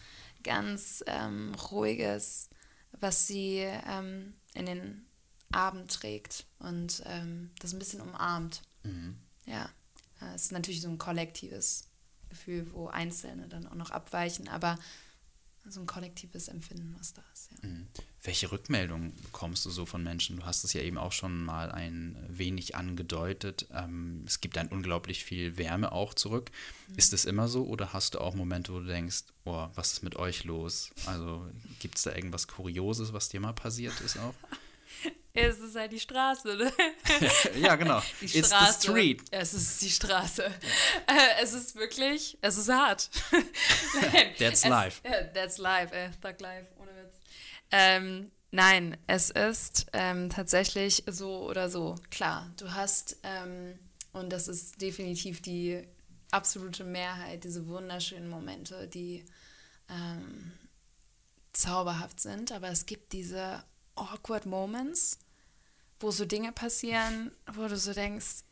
ja. 0.44 0.54
ganz 0.54 1.04
ähm, 1.06 1.54
Ruhiges, 1.70 2.48
was 2.92 3.26
sie 3.26 3.58
ähm, 3.58 4.34
in 4.54 4.66
den 4.66 5.06
Abend 5.52 5.92
trägt 5.92 6.46
und 6.58 7.02
ähm, 7.06 7.50
das 7.60 7.72
ein 7.72 7.78
bisschen 7.78 8.00
umarmt. 8.00 8.62
Mhm. 8.82 9.16
Ja, 9.46 9.68
es 10.34 10.46
ist 10.46 10.52
natürlich 10.52 10.80
so 10.80 10.88
ein 10.88 10.98
kollektives 10.98 11.88
Gefühl, 12.28 12.72
wo 12.72 12.88
Einzelne 12.88 13.46
dann 13.48 13.66
auch 13.66 13.74
noch 13.74 13.90
abweichen, 13.90 14.48
aber 14.48 14.78
so 15.66 15.80
ein 15.80 15.86
kollektives 15.86 16.48
Empfinden, 16.48 16.94
was 16.98 17.12
da 17.12 17.22
ist. 17.32 17.50
Ja. 17.52 17.68
Mhm. 17.68 17.86
Welche 18.22 18.50
Rückmeldungen 18.50 19.14
bekommst 19.22 19.64
du 19.66 19.70
so 19.70 19.86
von 19.86 20.02
Menschen? 20.02 20.36
Du 20.36 20.44
hast 20.44 20.64
es 20.64 20.72
ja 20.72 20.82
eben 20.82 20.98
auch 20.98 21.12
schon 21.12 21.44
mal 21.44 21.70
ein 21.70 22.16
wenig 22.28 22.74
angedeutet. 22.74 23.66
Ähm, 23.72 24.24
es 24.26 24.40
gibt 24.40 24.56
dann 24.56 24.68
unglaublich 24.68 25.24
viel 25.24 25.56
Wärme 25.56 25.92
auch 25.92 26.14
zurück. 26.14 26.50
Mhm. 26.88 26.94
Ist 26.96 27.12
es 27.12 27.24
immer 27.24 27.48
so 27.48 27.66
oder 27.66 27.92
hast 27.92 28.14
du 28.14 28.20
auch 28.20 28.34
Momente, 28.34 28.72
wo 28.72 28.80
du 28.80 28.86
denkst, 28.86 29.24
oh, 29.44 29.68
was 29.74 29.92
ist 29.92 30.02
mit 30.02 30.16
euch 30.16 30.44
los? 30.44 30.90
Also 31.06 31.46
gibt 31.80 31.96
es 31.96 32.02
da 32.02 32.14
irgendwas 32.14 32.48
Kurioses, 32.48 33.12
was 33.12 33.28
dir 33.28 33.40
mal 33.40 33.52
passiert 33.52 34.00
ist 34.00 34.18
auch? 34.18 34.34
Es 35.36 35.58
ist 35.58 35.74
halt 35.74 35.90
die 35.90 35.98
Straße, 35.98 36.54
ne? 36.56 36.72
ja, 37.60 37.74
genau. 37.74 38.00
Die 38.20 38.28
Straße. 38.28 38.38
It's 38.38 38.82
the 38.82 38.88
street. 38.88 39.24
Es 39.32 39.52
ist 39.52 39.82
die 39.82 39.90
Straße. 39.90 40.44
Äh, 40.44 41.42
es 41.42 41.52
ist 41.52 41.74
wirklich, 41.74 42.38
es 42.40 42.56
ist 42.56 42.68
hart. 42.68 43.10
that's 44.38 44.62
es, 44.62 44.64
life. 44.64 45.02
that's 45.34 45.58
life, 45.58 45.92
äh, 45.92 46.10
Thug 46.22 46.40
life, 46.40 46.68
ohne 46.78 46.92
Witz. 46.94 47.14
Ähm, 47.72 48.30
nein, 48.52 48.96
es 49.08 49.30
ist 49.30 49.86
ähm, 49.92 50.30
tatsächlich 50.30 51.02
so 51.08 51.48
oder 51.48 51.68
so. 51.68 51.96
Klar, 52.10 52.52
du 52.56 52.72
hast, 52.72 53.16
ähm, 53.24 53.76
und 54.12 54.32
das 54.32 54.46
ist 54.46 54.80
definitiv 54.80 55.42
die 55.42 55.82
absolute 56.30 56.84
Mehrheit, 56.84 57.42
diese 57.42 57.66
wunderschönen 57.66 58.28
Momente, 58.28 58.86
die 58.86 59.24
ähm, 59.90 60.52
zauberhaft 61.52 62.20
sind, 62.20 62.52
aber 62.52 62.68
es 62.68 62.86
gibt 62.86 63.12
diese 63.12 63.64
awkward 63.96 64.46
Moments, 64.46 65.18
wo 66.00 66.10
so 66.10 66.24
Dinge 66.24 66.52
passieren, 66.52 67.30
wo 67.52 67.66
du 67.68 67.76
so 67.76 67.92
denkst, 67.92 68.44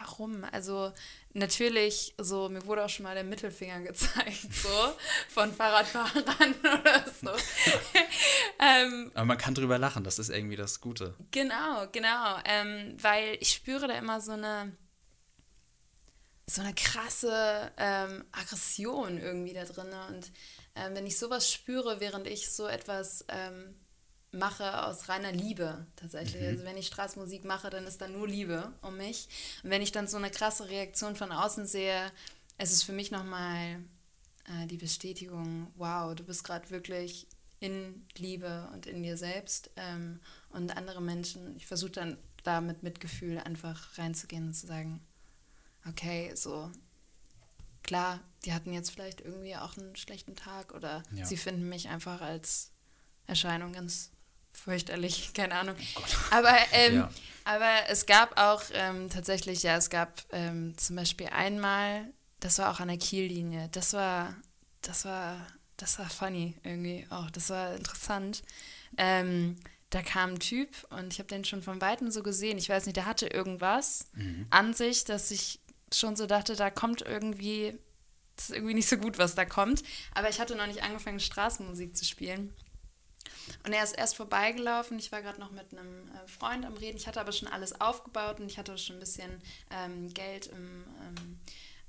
warum? 0.00 0.44
Also 0.52 0.92
natürlich, 1.32 2.14
so 2.18 2.48
mir 2.48 2.64
wurde 2.66 2.84
auch 2.84 2.88
schon 2.88 3.04
mal 3.04 3.14
der 3.14 3.24
Mittelfinger 3.24 3.80
gezeigt, 3.82 4.52
so 4.52 4.94
von 5.28 5.52
Fahrradfahrern 5.52 6.54
oder 6.60 7.04
so. 7.20 7.30
ähm, 8.60 9.10
Aber 9.14 9.24
man 9.24 9.38
kann 9.38 9.54
drüber 9.54 9.78
lachen, 9.78 10.04
das 10.04 10.18
ist 10.18 10.30
irgendwie 10.30 10.56
das 10.56 10.80
Gute. 10.80 11.14
Genau, 11.30 11.86
genau, 11.92 12.36
ähm, 12.44 12.96
weil 13.00 13.36
ich 13.40 13.52
spüre 13.52 13.88
da 13.88 13.94
immer 13.94 14.20
so 14.20 14.32
eine 14.32 14.76
so 16.48 16.62
eine 16.62 16.74
krasse 16.74 17.72
ähm, 17.76 18.24
Aggression 18.30 19.18
irgendwie 19.18 19.52
da 19.52 19.64
drin 19.64 19.92
und 20.08 20.30
ähm, 20.76 20.94
wenn 20.94 21.04
ich 21.04 21.18
sowas 21.18 21.50
spüre, 21.50 21.98
während 21.98 22.28
ich 22.28 22.50
so 22.50 22.68
etwas 22.68 23.24
ähm, 23.28 23.74
mache 24.32 24.84
aus 24.84 25.08
reiner 25.08 25.32
Liebe 25.32 25.86
tatsächlich. 25.96 26.42
Mhm. 26.42 26.48
Also 26.48 26.64
wenn 26.64 26.76
ich 26.76 26.86
Straßenmusik 26.86 27.44
mache, 27.44 27.70
dann 27.70 27.86
ist 27.86 28.00
da 28.00 28.08
nur 28.08 28.28
Liebe 28.28 28.72
um 28.82 28.96
mich. 28.96 29.28
Und 29.62 29.70
wenn 29.70 29.82
ich 29.82 29.92
dann 29.92 30.08
so 30.08 30.16
eine 30.16 30.30
krasse 30.30 30.68
Reaktion 30.68 31.16
von 31.16 31.32
außen 31.32 31.66
sehe, 31.66 32.12
es 32.58 32.72
ist 32.72 32.82
für 32.82 32.92
mich 32.92 33.10
nochmal 33.10 33.80
äh, 34.46 34.66
die 34.66 34.76
Bestätigung, 34.76 35.72
wow, 35.76 36.14
du 36.14 36.24
bist 36.24 36.44
gerade 36.44 36.70
wirklich 36.70 37.26
in 37.60 38.06
Liebe 38.16 38.68
und 38.72 38.86
in 38.86 39.02
dir 39.02 39.16
selbst. 39.16 39.70
Ähm, 39.76 40.20
und 40.50 40.76
andere 40.76 41.00
Menschen, 41.00 41.56
ich 41.56 41.66
versuche 41.66 41.92
dann 41.92 42.18
da 42.42 42.60
mit 42.60 42.82
Mitgefühl 42.82 43.38
einfach 43.38 43.98
reinzugehen 43.98 44.48
und 44.48 44.54
zu 44.54 44.66
sagen, 44.66 45.00
okay, 45.88 46.32
so 46.34 46.70
klar, 47.82 48.20
die 48.44 48.52
hatten 48.52 48.72
jetzt 48.72 48.90
vielleicht 48.90 49.20
irgendwie 49.20 49.56
auch 49.56 49.76
einen 49.76 49.96
schlechten 49.96 50.36
Tag 50.36 50.74
oder 50.74 51.02
ja. 51.12 51.24
sie 51.24 51.36
finden 51.36 51.68
mich 51.68 51.88
einfach 51.88 52.20
als 52.20 52.70
Erscheinung 53.26 53.72
ganz 53.72 54.10
fürchterlich, 54.64 55.32
keine 55.34 55.54
Ahnung. 55.54 55.76
Oh 55.96 56.02
aber, 56.30 56.56
ähm, 56.72 56.96
ja. 56.96 57.10
aber 57.44 57.88
es 57.88 58.06
gab 58.06 58.38
auch 58.38 58.62
ähm, 58.72 59.10
tatsächlich, 59.10 59.62
ja, 59.62 59.76
es 59.76 59.90
gab 59.90 60.22
ähm, 60.32 60.76
zum 60.76 60.96
Beispiel 60.96 61.28
einmal, 61.28 62.06
das 62.40 62.58
war 62.58 62.70
auch 62.70 62.80
an 62.80 62.88
der 62.88 62.98
Kiellinie, 62.98 63.68
das 63.72 63.92
war, 63.92 64.34
das 64.82 65.04
war, 65.04 65.46
das 65.76 65.98
war 65.98 66.08
funny 66.08 66.54
irgendwie 66.62 67.06
auch, 67.10 67.30
das 67.30 67.50
war 67.50 67.74
interessant. 67.74 68.42
Ähm, 68.96 69.56
da 69.90 70.02
kam 70.02 70.34
ein 70.34 70.38
Typ 70.40 70.68
und 70.90 71.12
ich 71.12 71.18
habe 71.20 71.28
den 71.28 71.44
schon 71.44 71.62
von 71.62 71.80
Weitem 71.80 72.10
so 72.10 72.22
gesehen, 72.22 72.58
ich 72.58 72.68
weiß 72.68 72.86
nicht, 72.86 72.96
der 72.96 73.06
hatte 73.06 73.28
irgendwas 73.28 74.08
mhm. 74.14 74.46
an 74.50 74.74
sich, 74.74 75.04
dass 75.04 75.30
ich 75.30 75.60
schon 75.92 76.16
so 76.16 76.26
dachte, 76.26 76.56
da 76.56 76.70
kommt 76.70 77.02
irgendwie, 77.02 77.78
das 78.34 78.50
ist 78.50 78.56
irgendwie 78.56 78.74
nicht 78.74 78.88
so 78.88 78.96
gut, 78.96 79.18
was 79.18 79.34
da 79.34 79.44
kommt. 79.44 79.82
Aber 80.14 80.28
ich 80.28 80.40
hatte 80.40 80.56
noch 80.56 80.66
nicht 80.66 80.82
angefangen, 80.82 81.20
Straßenmusik 81.20 81.96
zu 81.96 82.04
spielen. 82.04 82.52
Und 83.64 83.72
er 83.72 83.82
ist 83.82 83.96
erst 83.96 84.16
vorbeigelaufen. 84.16 84.98
Ich 84.98 85.12
war 85.12 85.22
gerade 85.22 85.40
noch 85.40 85.50
mit 85.50 85.72
einem 85.72 86.08
äh, 86.08 86.26
Freund 86.28 86.64
am 86.64 86.74
Reden. 86.74 86.96
Ich 86.96 87.06
hatte 87.06 87.20
aber 87.20 87.32
schon 87.32 87.48
alles 87.48 87.80
aufgebaut 87.80 88.40
und 88.40 88.46
ich 88.46 88.58
hatte 88.58 88.76
schon 88.78 88.96
ein 88.96 89.00
bisschen 89.00 89.40
ähm, 89.70 90.12
Geld 90.12 90.46
im, 90.46 90.84
ähm, 91.00 91.40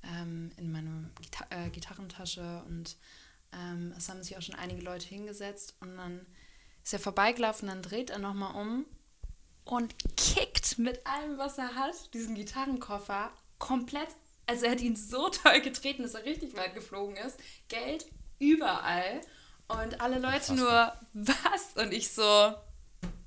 ähm 0.04 0.52
in 0.58 0.72
meiner 0.72 1.10
Gita 1.22 1.46
äh, 1.50 1.70
Gitarrentasche 1.70 2.64
und 2.68 2.98
ähm, 3.54 3.94
es 3.98 4.10
haben 4.10 4.24
sich 4.24 4.38
auch 4.38 4.42
schon 4.42 4.56
einige 4.56 4.82
Leute 4.82 5.08
hingesetzt. 5.08 5.76
Und 5.80 5.98
dann 5.98 6.26
ist 6.84 6.94
er 6.94 7.00
vorbeigelaufen, 7.00 7.68
dann 7.68 7.82
dreht 7.82 8.10
er 8.10 8.20
nochmal 8.20 8.56
um 8.56 8.86
und 9.66 9.96
kickt 10.16 10.80
mit 10.80 11.06
allem, 11.06 11.38
was 11.38 11.58
er 11.58 11.76
hat, 11.76 12.14
diesen 12.14 12.36
Gitarrenkoffer 12.36 13.32
komplett. 13.60 14.10
Also 14.46 14.66
er 14.66 14.72
hat 14.72 14.82
ihn 14.82 14.96
so 14.96 15.30
toll 15.44 15.62
getreten, 15.62 16.04
dass 16.04 16.14
er 16.14 16.26
richtig 16.26 16.56
weit 16.56 16.74
geflogen 16.74 17.18
ist. 17.18 17.38
Geld 17.68 18.06
überall. 18.40 19.22
Und 19.68 20.00
alle 20.00 20.20
Leute 20.20 20.54
nur, 20.54 20.94
was? 21.14 21.74
Und 21.76 21.94
ich 21.94 22.12
so, 22.12 22.56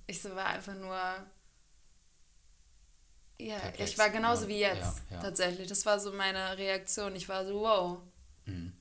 ich 0.07 0.23
so 0.23 0.35
war 0.35 0.47
einfach 0.47 0.75
nur, 0.75 0.97
ja, 3.39 3.59
Perplex. 3.59 3.91
ich 3.91 3.99
war 3.99 4.11
genauso 4.11 4.49
wie 4.49 4.59
jetzt, 4.59 5.03
ja, 5.11 5.17
ja. 5.17 5.23
tatsächlich. 5.23 5.69
Das 5.69 5.87
war 5.87 5.99
so 5.99 6.13
meine 6.13 6.59
Reaktion. 6.59 7.15
Ich 7.17 7.29
war 7.29 7.47
so, 7.47 7.61
wow, 7.61 7.99
mhm. 8.47 8.73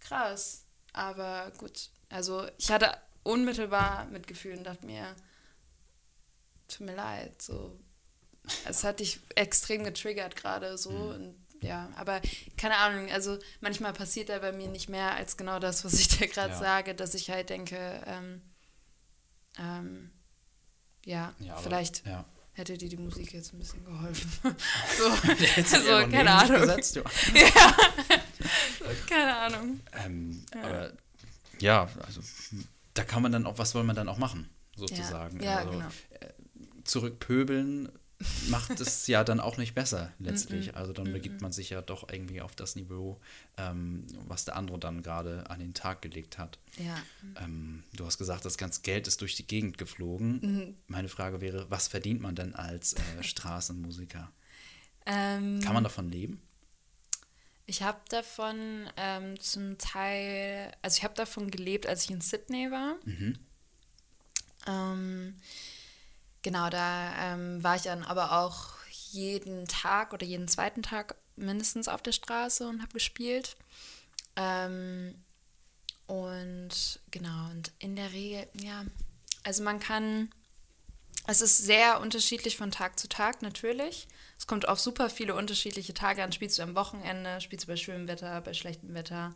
krass. 0.00 0.64
Aber 0.92 1.50
gut, 1.58 1.90
also 2.08 2.46
ich 2.58 2.70
hatte 2.70 2.96
unmittelbar 3.22 4.06
Mitgefühl 4.06 4.58
und 4.58 4.64
dachte 4.64 4.86
mir, 4.86 5.14
tut 6.68 6.86
mir 6.86 6.96
leid, 6.96 7.40
so. 7.40 7.78
Es 8.64 8.82
hat 8.82 8.98
dich 8.98 9.20
extrem 9.36 9.84
getriggert 9.84 10.34
gerade 10.34 10.76
so 10.76 10.90
mhm. 10.90 11.14
und 11.14 11.41
ja, 11.62 11.88
aber 11.96 12.20
keine 12.56 12.76
Ahnung, 12.76 13.10
also 13.10 13.38
manchmal 13.60 13.92
passiert 13.92 14.28
da 14.28 14.38
bei 14.38 14.52
mir 14.52 14.68
nicht 14.68 14.88
mehr 14.88 15.14
als 15.14 15.36
genau 15.36 15.58
das, 15.58 15.84
was 15.84 15.94
ich 15.94 16.08
dir 16.18 16.28
gerade 16.28 16.52
ja. 16.52 16.58
sage, 16.58 16.94
dass 16.94 17.14
ich 17.14 17.30
halt 17.30 17.50
denke, 17.50 18.02
ähm, 18.06 18.42
ähm, 19.58 20.10
ja, 21.04 21.34
ja 21.38 21.54
aber, 21.54 21.62
vielleicht 21.62 22.06
ja. 22.06 22.24
hätte 22.52 22.76
dir 22.76 22.88
die 22.88 22.96
Musik 22.96 23.32
jetzt 23.32 23.52
ein 23.52 23.58
bisschen 23.58 23.84
geholfen. 23.84 24.30
so, 24.98 25.06
also, 25.06 26.10
keine 26.10 26.30
Ahnung. 26.30 26.60
Gesetzt, 26.60 26.96
ja. 26.96 27.04
keine 29.08 29.36
Ahnung. 29.36 29.80
Ähm, 30.04 30.44
aber 30.52 30.92
ja, 31.60 31.88
also 32.04 32.20
da 32.94 33.04
kann 33.04 33.22
man 33.22 33.32
dann 33.32 33.46
auch, 33.46 33.58
was 33.58 33.70
soll 33.70 33.84
man 33.84 33.96
dann 33.96 34.08
auch 34.08 34.18
machen, 34.18 34.50
sozusagen? 34.76 35.42
Ja, 35.42 35.58
also, 35.58 35.70
genau. 35.70 35.88
Äh, 36.10 36.28
zurückpöbeln 36.84 37.88
macht 38.48 38.80
es 38.80 39.06
ja 39.06 39.24
dann 39.24 39.40
auch 39.40 39.56
nicht 39.56 39.74
besser 39.74 40.12
letztlich. 40.18 40.76
Also 40.76 40.92
dann 40.92 41.12
begibt 41.12 41.40
man 41.40 41.52
sich 41.52 41.70
ja 41.70 41.82
doch 41.82 42.08
irgendwie 42.10 42.40
auf 42.40 42.54
das 42.54 42.76
Niveau, 42.76 43.20
ähm, 43.56 44.06
was 44.26 44.44
der 44.44 44.56
andere 44.56 44.78
dann 44.78 45.02
gerade 45.02 45.48
an 45.50 45.58
den 45.60 45.74
Tag 45.74 46.02
gelegt 46.02 46.38
hat. 46.38 46.58
Ja. 46.78 46.96
Ähm, 47.42 47.84
du 47.94 48.06
hast 48.06 48.18
gesagt, 48.18 48.44
das 48.44 48.58
ganze 48.58 48.82
Geld 48.82 49.06
ist 49.06 49.20
durch 49.20 49.34
die 49.36 49.46
Gegend 49.46 49.78
geflogen. 49.78 50.40
Mhm. 50.40 50.76
Meine 50.86 51.08
Frage 51.08 51.40
wäre, 51.40 51.70
was 51.70 51.88
verdient 51.88 52.20
man 52.20 52.34
denn 52.34 52.54
als 52.54 52.94
äh, 52.94 53.22
Straßenmusiker? 53.22 54.30
Ähm, 55.06 55.60
Kann 55.60 55.74
man 55.74 55.84
davon 55.84 56.10
leben? 56.10 56.40
Ich 57.66 57.82
habe 57.82 58.00
davon 58.08 58.90
ähm, 58.96 59.38
zum 59.40 59.78
Teil, 59.78 60.72
also 60.82 60.98
ich 60.98 61.04
habe 61.04 61.14
davon 61.14 61.50
gelebt, 61.50 61.86
als 61.86 62.04
ich 62.04 62.10
in 62.10 62.20
Sydney 62.20 62.70
war. 62.70 62.96
Mhm. 63.04 63.38
Genau, 66.42 66.68
da 66.70 67.12
ähm, 67.18 67.62
war 67.62 67.76
ich 67.76 67.82
dann 67.82 68.02
aber 68.04 68.32
auch 68.32 68.74
jeden 69.10 69.66
Tag 69.66 70.12
oder 70.12 70.26
jeden 70.26 70.48
zweiten 70.48 70.82
Tag 70.82 71.16
mindestens 71.36 71.88
auf 71.88 72.02
der 72.02 72.12
Straße 72.12 72.66
und 72.68 72.82
habe 72.82 72.92
gespielt. 72.92 73.56
Ähm, 74.36 75.14
und 76.06 76.62
Und 76.72 77.00
genau, 77.10 77.50
und 77.50 77.72
in 77.78 77.96
der 77.96 78.12
Regel, 78.12 78.46
ja, 78.54 78.84
also 79.44 79.62
man 79.62 79.78
kann, 79.78 80.30
es 81.26 81.40
ist 81.40 81.58
sehr 81.58 82.00
unterschiedlich 82.00 82.56
von 82.56 82.70
Tag 82.70 82.98
zu 82.98 83.08
Tag 83.08 83.42
natürlich. 83.42 84.08
Es 84.38 84.46
kommt 84.46 84.68
auf 84.68 84.80
super 84.80 85.10
viele 85.10 85.34
unterschiedliche 85.34 85.94
Tage 85.94 86.22
an. 86.22 86.32
Spielst 86.32 86.58
du 86.58 86.62
am 86.62 86.74
Wochenende, 86.74 87.40
spielst 87.40 87.66
du 87.66 87.68
bei 87.72 87.76
schönem 87.76 88.08
Wetter, 88.08 88.40
bei 88.40 88.54
schlechtem 88.54 88.94
Wetter. 88.94 89.34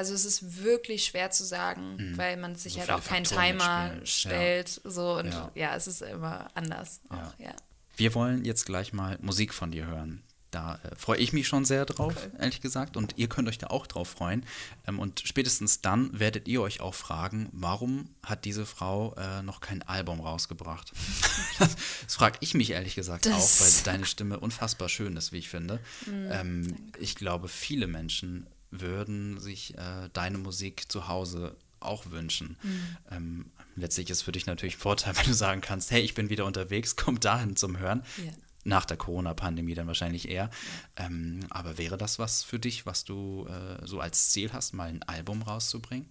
Also 0.00 0.14
es 0.14 0.24
ist 0.24 0.62
wirklich 0.62 1.04
schwer 1.04 1.30
zu 1.30 1.44
sagen, 1.44 1.96
mhm. 1.96 2.16
weil 2.16 2.38
man 2.38 2.54
sich 2.54 2.72
so 2.72 2.80
halt 2.80 2.90
auch 2.90 3.04
keinen 3.04 3.24
Timer 3.24 3.92
stellt. 4.04 4.80
Ja. 4.82 4.90
So 4.90 5.18
und 5.18 5.26
ja. 5.26 5.50
ja. 5.54 5.76
es 5.76 5.86
ist 5.86 6.00
immer 6.00 6.48
anders. 6.54 7.02
Auch, 7.10 7.38
ja. 7.38 7.52
Wir 7.96 8.14
wollen 8.14 8.46
jetzt 8.46 8.64
gleich 8.64 8.94
mal 8.94 9.18
Musik 9.20 9.52
von 9.52 9.70
dir 9.70 9.86
hören. 9.86 10.22
Da 10.52 10.80
äh, 10.82 10.96
freue 10.96 11.18
ich 11.18 11.34
mich 11.34 11.46
schon 11.46 11.66
sehr 11.66 11.84
drauf, 11.84 12.16
okay. 12.16 12.30
ehrlich 12.38 12.62
gesagt. 12.62 12.96
Und 12.96 13.18
ihr 13.18 13.28
könnt 13.28 13.46
euch 13.46 13.58
da 13.58 13.66
auch 13.66 13.86
drauf 13.86 14.08
freuen. 14.08 14.46
Ähm, 14.86 14.98
und 15.00 15.20
spätestens 15.22 15.82
dann 15.82 16.18
werdet 16.18 16.48
ihr 16.48 16.62
euch 16.62 16.80
auch 16.80 16.94
fragen, 16.94 17.50
warum 17.52 18.08
hat 18.24 18.46
diese 18.46 18.64
Frau 18.64 19.14
äh, 19.16 19.42
noch 19.42 19.60
kein 19.60 19.82
Album 19.82 20.20
rausgebracht? 20.20 20.92
das 21.58 22.14
frage 22.14 22.38
ich 22.40 22.54
mich 22.54 22.70
ehrlich 22.70 22.94
gesagt 22.94 23.26
das 23.26 23.34
auch, 23.34 23.66
weil 23.66 23.84
deine 23.84 24.06
Stimme 24.06 24.40
unfassbar 24.40 24.88
schön 24.88 25.14
ist, 25.18 25.32
wie 25.32 25.38
ich 25.38 25.50
finde. 25.50 25.78
Mm, 26.06 26.30
ähm, 26.30 26.76
ich 26.98 27.16
glaube, 27.16 27.48
viele 27.48 27.86
Menschen 27.86 28.46
würden 28.70 29.40
sich 29.40 29.76
äh, 29.76 30.08
deine 30.12 30.38
Musik 30.38 30.90
zu 30.90 31.08
Hause 31.08 31.56
auch 31.80 32.10
wünschen. 32.10 32.56
Mhm. 32.62 32.96
Ähm, 33.10 33.50
letztlich 33.74 34.10
ist 34.10 34.22
für 34.22 34.32
dich 34.32 34.46
natürlich 34.46 34.76
ein 34.76 34.80
Vorteil, 34.80 35.14
wenn 35.16 35.26
du 35.26 35.34
sagen 35.34 35.60
kannst, 35.60 35.90
hey, 35.90 36.02
ich 36.02 36.14
bin 36.14 36.30
wieder 36.30 36.44
unterwegs, 36.44 36.96
komm 36.96 37.20
dahin 37.20 37.56
zum 37.56 37.78
Hören. 37.78 38.02
Yeah 38.18 38.34
nach 38.64 38.84
der 38.84 38.96
Corona-Pandemie 38.96 39.74
dann 39.74 39.86
wahrscheinlich 39.86 40.28
eher. 40.28 40.50
Ja. 40.98 41.06
Ähm, 41.06 41.40
aber 41.50 41.78
wäre 41.78 41.96
das 41.96 42.18
was 42.18 42.42
für 42.42 42.58
dich, 42.58 42.86
was 42.86 43.04
du 43.04 43.46
äh, 43.46 43.86
so 43.86 44.00
als 44.00 44.30
Ziel 44.30 44.52
hast, 44.52 44.74
mal 44.74 44.88
ein 44.88 45.02
Album 45.04 45.42
rauszubringen? 45.42 46.08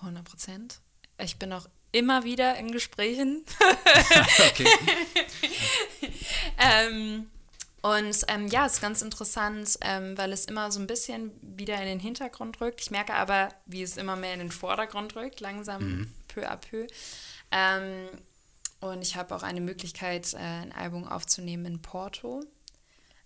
100 0.00 0.24
Prozent. 0.24 0.80
Ich 1.18 1.36
bin 1.36 1.52
auch 1.52 1.68
immer 1.92 2.24
wieder 2.24 2.56
in 2.56 2.72
Gesprächen. 2.72 3.44
ähm, 6.58 7.26
und 7.82 8.24
ähm, 8.28 8.46
ja, 8.48 8.66
ist 8.66 8.80
ganz 8.80 9.02
interessant, 9.02 9.78
ähm, 9.80 10.16
weil 10.18 10.32
es 10.32 10.44
immer 10.44 10.70
so 10.70 10.80
ein 10.80 10.86
bisschen 10.86 11.32
wieder 11.40 11.76
in 11.76 11.86
den 11.86 12.00
Hintergrund 12.00 12.60
rückt. 12.60 12.80
Ich 12.80 12.90
merke 12.90 13.14
aber, 13.14 13.48
wie 13.66 13.82
es 13.82 13.96
immer 13.96 14.16
mehr 14.16 14.34
in 14.34 14.40
den 14.40 14.50
Vordergrund 14.50 15.16
rückt, 15.16 15.40
langsam 15.40 15.82
mhm. 15.82 16.14
peu 16.28 16.48
à 16.48 16.56
peu. 16.56 16.86
Ähm, 17.50 18.08
und 18.80 19.02
ich 19.02 19.16
habe 19.16 19.34
auch 19.34 19.42
eine 19.42 19.60
Möglichkeit, 19.60 20.34
äh, 20.34 20.38
ein 20.38 20.72
Album 20.72 21.06
aufzunehmen 21.06 21.66
in 21.66 21.82
Porto 21.82 22.42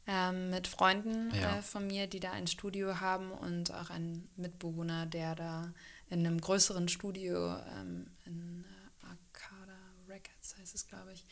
ähm, 0.06 0.50
mit 0.50 0.68
Freunden 0.68 1.32
ja. 1.34 1.58
äh, 1.58 1.62
von 1.62 1.86
mir, 1.86 2.06
die 2.06 2.20
da 2.20 2.32
ein 2.32 2.46
Studio 2.46 3.00
haben 3.00 3.30
und 3.30 3.72
auch 3.72 3.90
einen 3.90 4.28
Mitbewohner, 4.36 5.06
der 5.06 5.34
da 5.34 5.72
in 6.10 6.26
einem 6.26 6.40
größeren 6.40 6.88
Studio 6.88 7.56
ähm, 7.80 8.06
in 8.24 8.64
Arcada 9.02 9.78
Records 10.08 10.56
heißt 10.58 10.74
es, 10.74 10.86
glaube 10.86 11.12
ich, 11.12 11.24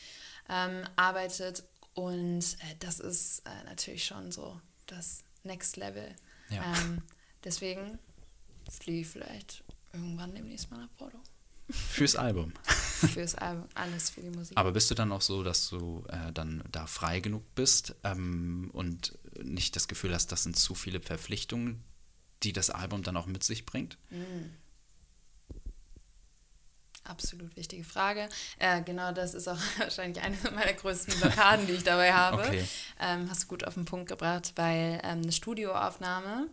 ähm, 0.49 0.85
arbeitet. 0.97 1.65
Und 1.95 2.41
äh, 2.41 2.77
das 2.79 3.01
ist 3.01 3.41
äh, 3.41 3.65
natürlich 3.65 4.05
schon 4.05 4.33
so 4.33 4.61
das 4.87 5.25
Next 5.45 5.77
Level. 5.77 6.15
Ja. 6.51 6.75
Ähm, 6.77 7.03
deswegen 7.45 7.99
fliege 8.71 9.01
ich 9.01 9.09
vielleicht 9.09 9.65
irgendwann 9.93 10.35
demnächst 10.35 10.71
mal 10.71 10.79
nach 10.79 10.97
Porto. 10.97 11.19
Fürs 11.71 12.17
Album. 12.17 12.53
Fürs 12.65 13.35
Album, 13.35 13.69
alles 13.75 14.11
für 14.11 14.21
die 14.21 14.31
Musik. 14.31 14.57
Aber 14.57 14.73
bist 14.73 14.91
du 14.91 14.95
dann 14.95 15.11
auch 15.11 15.23
so, 15.23 15.43
dass 15.43 15.69
du 15.71 16.05
äh, 16.09 16.33
dann 16.33 16.63
da 16.71 16.87
frei 16.87 17.21
genug 17.21 17.43
bist 17.55 17.95
ähm, 18.05 18.71
und 18.73 19.19
nicht 19.43 19.75
das 19.75 19.89
Gefühl 19.89 20.15
hast, 20.15 20.31
das 20.33 20.45
sind 20.45 20.57
zu 20.57 20.75
viele 20.75 21.01
Verpflichtungen, 21.01 21.83
die 22.43 22.53
das 22.53 22.71
Album 22.71 23.03
dann 23.03 23.17
auch 23.17 23.27
mit 23.27 23.43
sich 23.43 23.67
bringt? 23.67 23.99
Mhm. 24.11 24.51
Absolut 27.05 27.57
wichtige 27.57 27.85
Frage. 27.85 28.29
Äh, 28.59 28.83
genau 28.83 29.13
das 29.13 29.35
ist 29.35 29.49
auch 29.49 29.59
wahrscheinlich 29.79 30.23
eine 30.23 30.37
meiner 30.55 30.73
größten 30.73 31.19
Blockaden, 31.21 31.67
die 31.67 31.73
ich 31.73 31.85
dabei 31.85 32.13
habe. 32.13 32.43
Okay. 32.43 32.65
Ähm, 33.01 33.29
hast 33.29 33.45
du 33.45 33.49
gut 33.49 33.65
auf 33.65 33.75
den 33.75 33.85
Punkt 33.85 34.09
gebracht, 34.09 34.53
weil 34.57 35.01
ähm, 35.03 35.23
eine 35.23 35.33
Studioaufnahme 35.33 36.49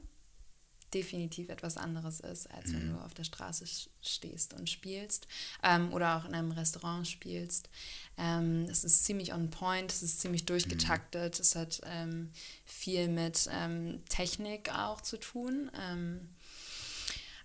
definitiv 0.94 1.50
etwas 1.50 1.78
anderes 1.78 2.20
ist, 2.20 2.50
als 2.52 2.74
wenn 2.74 2.90
mhm. 2.90 2.94
du 2.94 3.02
auf 3.02 3.14
der 3.14 3.24
Straße 3.24 3.66
stehst 4.02 4.54
und 4.54 4.70
spielst 4.70 5.28
ähm, 5.64 5.94
oder 5.94 6.18
auch 6.18 6.26
in 6.26 6.34
einem 6.34 6.52
Restaurant 6.52 7.08
spielst. 7.08 7.70
Ähm, 8.18 8.66
es 8.70 8.84
ist 8.84 9.06
ziemlich 9.06 9.34
on 9.34 9.50
point, 9.50 9.92
es 9.92 10.02
ist 10.02 10.20
ziemlich 10.20 10.46
durchgetaktet, 10.46 11.38
mhm. 11.38 11.42
es 11.42 11.56
hat 11.56 11.82
ähm, 11.86 12.32
viel 12.66 13.08
mit 13.08 13.48
ähm, 13.52 14.04
Technik 14.10 14.74
auch 14.74 15.02
zu 15.02 15.18
tun. 15.18 15.70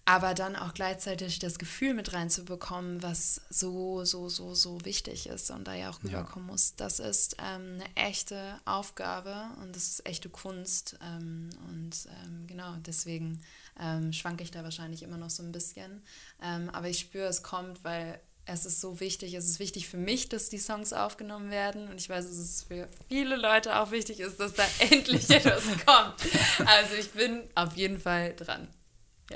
Aber 0.07 0.35
dann 0.35 0.55
auch 0.55 0.75
gleichzeitig 0.75 1.39
das 1.39 1.59
Gefühl 1.59 1.95
mit 1.95 2.13
reinzubekommen, 2.13 3.03
was 3.03 3.41
so, 3.49 4.05
so, 4.05 4.29
so, 4.29 4.55
so 4.55 4.85
wichtig 4.85 5.29
ist 5.29 5.51
und 5.51 5.67
da 5.67 5.75
ja 5.75 5.89
auch 5.89 6.03
rüberkommen 6.05 6.49
ja. 6.49 6.53
muss. 6.53 6.77
Das 6.77 7.01
ist 7.01 7.37
ähm, 7.39 7.81
eine 7.81 7.97
echte 7.97 8.61
Aufgabe 8.67 9.49
und 9.63 9.75
das 9.75 9.89
ist 9.89 10.07
echte 10.07 10.29
Kunst. 10.29 10.99
Ähm, 11.03 11.49
und 11.69 12.07
ähm, 12.23 12.47
genau, 12.47 12.75
deswegen 12.85 13.41
ähm, 13.81 14.13
schwanke 14.13 14.43
ich 14.43 14.51
da 14.51 14.63
wahrscheinlich 14.63 15.03
immer 15.03 15.17
noch 15.17 15.31
so 15.31 15.43
ein 15.43 15.53
bisschen. 15.53 16.03
Ähm, 16.43 16.69
aber 16.71 16.89
ich 16.89 16.99
spüre, 16.99 17.27
es 17.27 17.43
kommt, 17.43 17.83
weil 17.83 18.21
es 18.47 18.67
ist 18.67 18.83
so 18.83 19.01
wichtig, 19.01 19.33
es 19.33 19.49
ist 19.49 19.59
wichtig 19.59 19.89
für 19.89 19.97
mich, 19.97 20.29
dass 20.29 20.51
die 20.51 20.59
Songs 20.59 20.93
aufgenommen 20.93 21.51
werden 21.51 21.89
und 21.89 21.99
ich 21.99 22.11
weiß, 22.11 22.27
dass 22.27 22.37
es 22.37 22.65
für 22.65 22.89
viele 23.09 23.37
Leute 23.37 23.81
auch 23.81 23.91
wichtig 23.91 24.21
ist, 24.21 24.39
dass 24.39 24.53
da 24.53 24.65
endlich 24.81 25.31
etwas 25.31 25.65
kommt. 25.87 26.67
Also 26.67 26.95
ich 26.95 27.11
bin 27.13 27.43
auf 27.55 27.75
jeden 27.75 27.99
Fall 27.99 28.35
dran. 28.37 28.69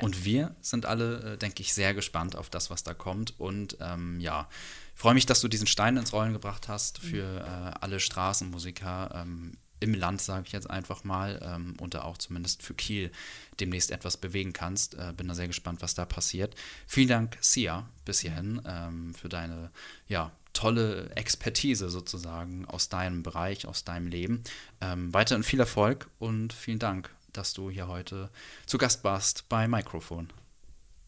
Und 0.01 0.24
wir 0.24 0.55
sind 0.61 0.87
alle, 0.87 1.35
äh, 1.35 1.37
denke 1.38 1.62
ich, 1.62 1.72
sehr 1.72 1.94
gespannt 1.94 2.37
auf 2.37 2.51
das, 2.51 2.70
was 2.70 2.83
da 2.83 2.94
kommt. 2.94 3.38
Und 3.38 3.77
ähm, 3.81 4.20
ja, 4.20 4.48
ich 4.94 5.01
freue 5.01 5.14
mich, 5.14 5.27
dass 5.27 5.40
du 5.40 5.48
diesen 5.48 5.66
Stein 5.66 5.96
ins 5.96 6.12
Rollen 6.12 6.33
gebracht 6.33 6.68
hast 6.68 6.98
für 6.98 7.24
mhm. 7.24 7.38
äh, 7.38 7.74
alle 7.81 8.01
Straßenmusiker 8.01 9.11
ähm, 9.14 9.53
im 9.81 9.94
Land, 9.94 10.20
sage 10.20 10.44
ich 10.46 10.53
jetzt 10.53 10.68
einfach 10.68 11.05
mal, 11.05 11.40
ähm, 11.42 11.77
und 11.81 11.94
da 11.94 12.03
auch 12.03 12.18
zumindest 12.18 12.62
für 12.62 12.74
Kiel 12.74 13.12
demnächst 13.61 13.90
etwas 13.90 14.16
bewegen 14.16 14.53
kannst. 14.53 14.94
Äh, 14.94 15.12
bin 15.16 15.29
da 15.29 15.35
sehr 15.35 15.46
gespannt, 15.46 15.83
was 15.83 15.94
da 15.94 16.05
passiert. 16.05 16.55
Vielen 16.87 17.09
Dank, 17.09 17.38
Sia, 17.40 17.88
bis 18.05 18.20
hierhin 18.20 18.61
ähm, 18.66 19.14
für 19.14 19.29
deine 19.29 19.70
ja, 20.09 20.33
tolle 20.53 21.11
Expertise 21.14 21.88
sozusagen 21.88 22.64
aus 22.66 22.88
deinem 22.88 23.22
Bereich, 23.22 23.66
aus 23.66 23.85
deinem 23.85 24.09
Leben. 24.09 24.42
Ähm, 24.81 25.14
weiterhin 25.14 25.44
viel 25.44 25.61
Erfolg 25.61 26.11
und 26.18 26.53
vielen 26.53 26.81
Dank 26.81 27.11
dass 27.38 27.53
du 27.53 27.70
hier 27.70 27.87
heute 27.87 28.31
zu 28.66 28.79
Gast 28.79 29.05
warst 29.05 29.48
bei 29.48 29.68
Mikrofon. 29.68 30.29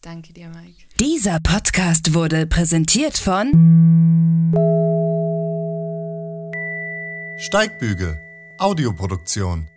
Danke 0.01 0.33
dir, 0.33 0.47
Mike. 0.47 0.85
Dieser 0.99 1.39
Podcast 1.41 2.13
wurde 2.13 2.47
präsentiert 2.47 3.17
von 3.17 3.51
Steigbügel, 7.37 8.17
Audioproduktion. 8.57 9.67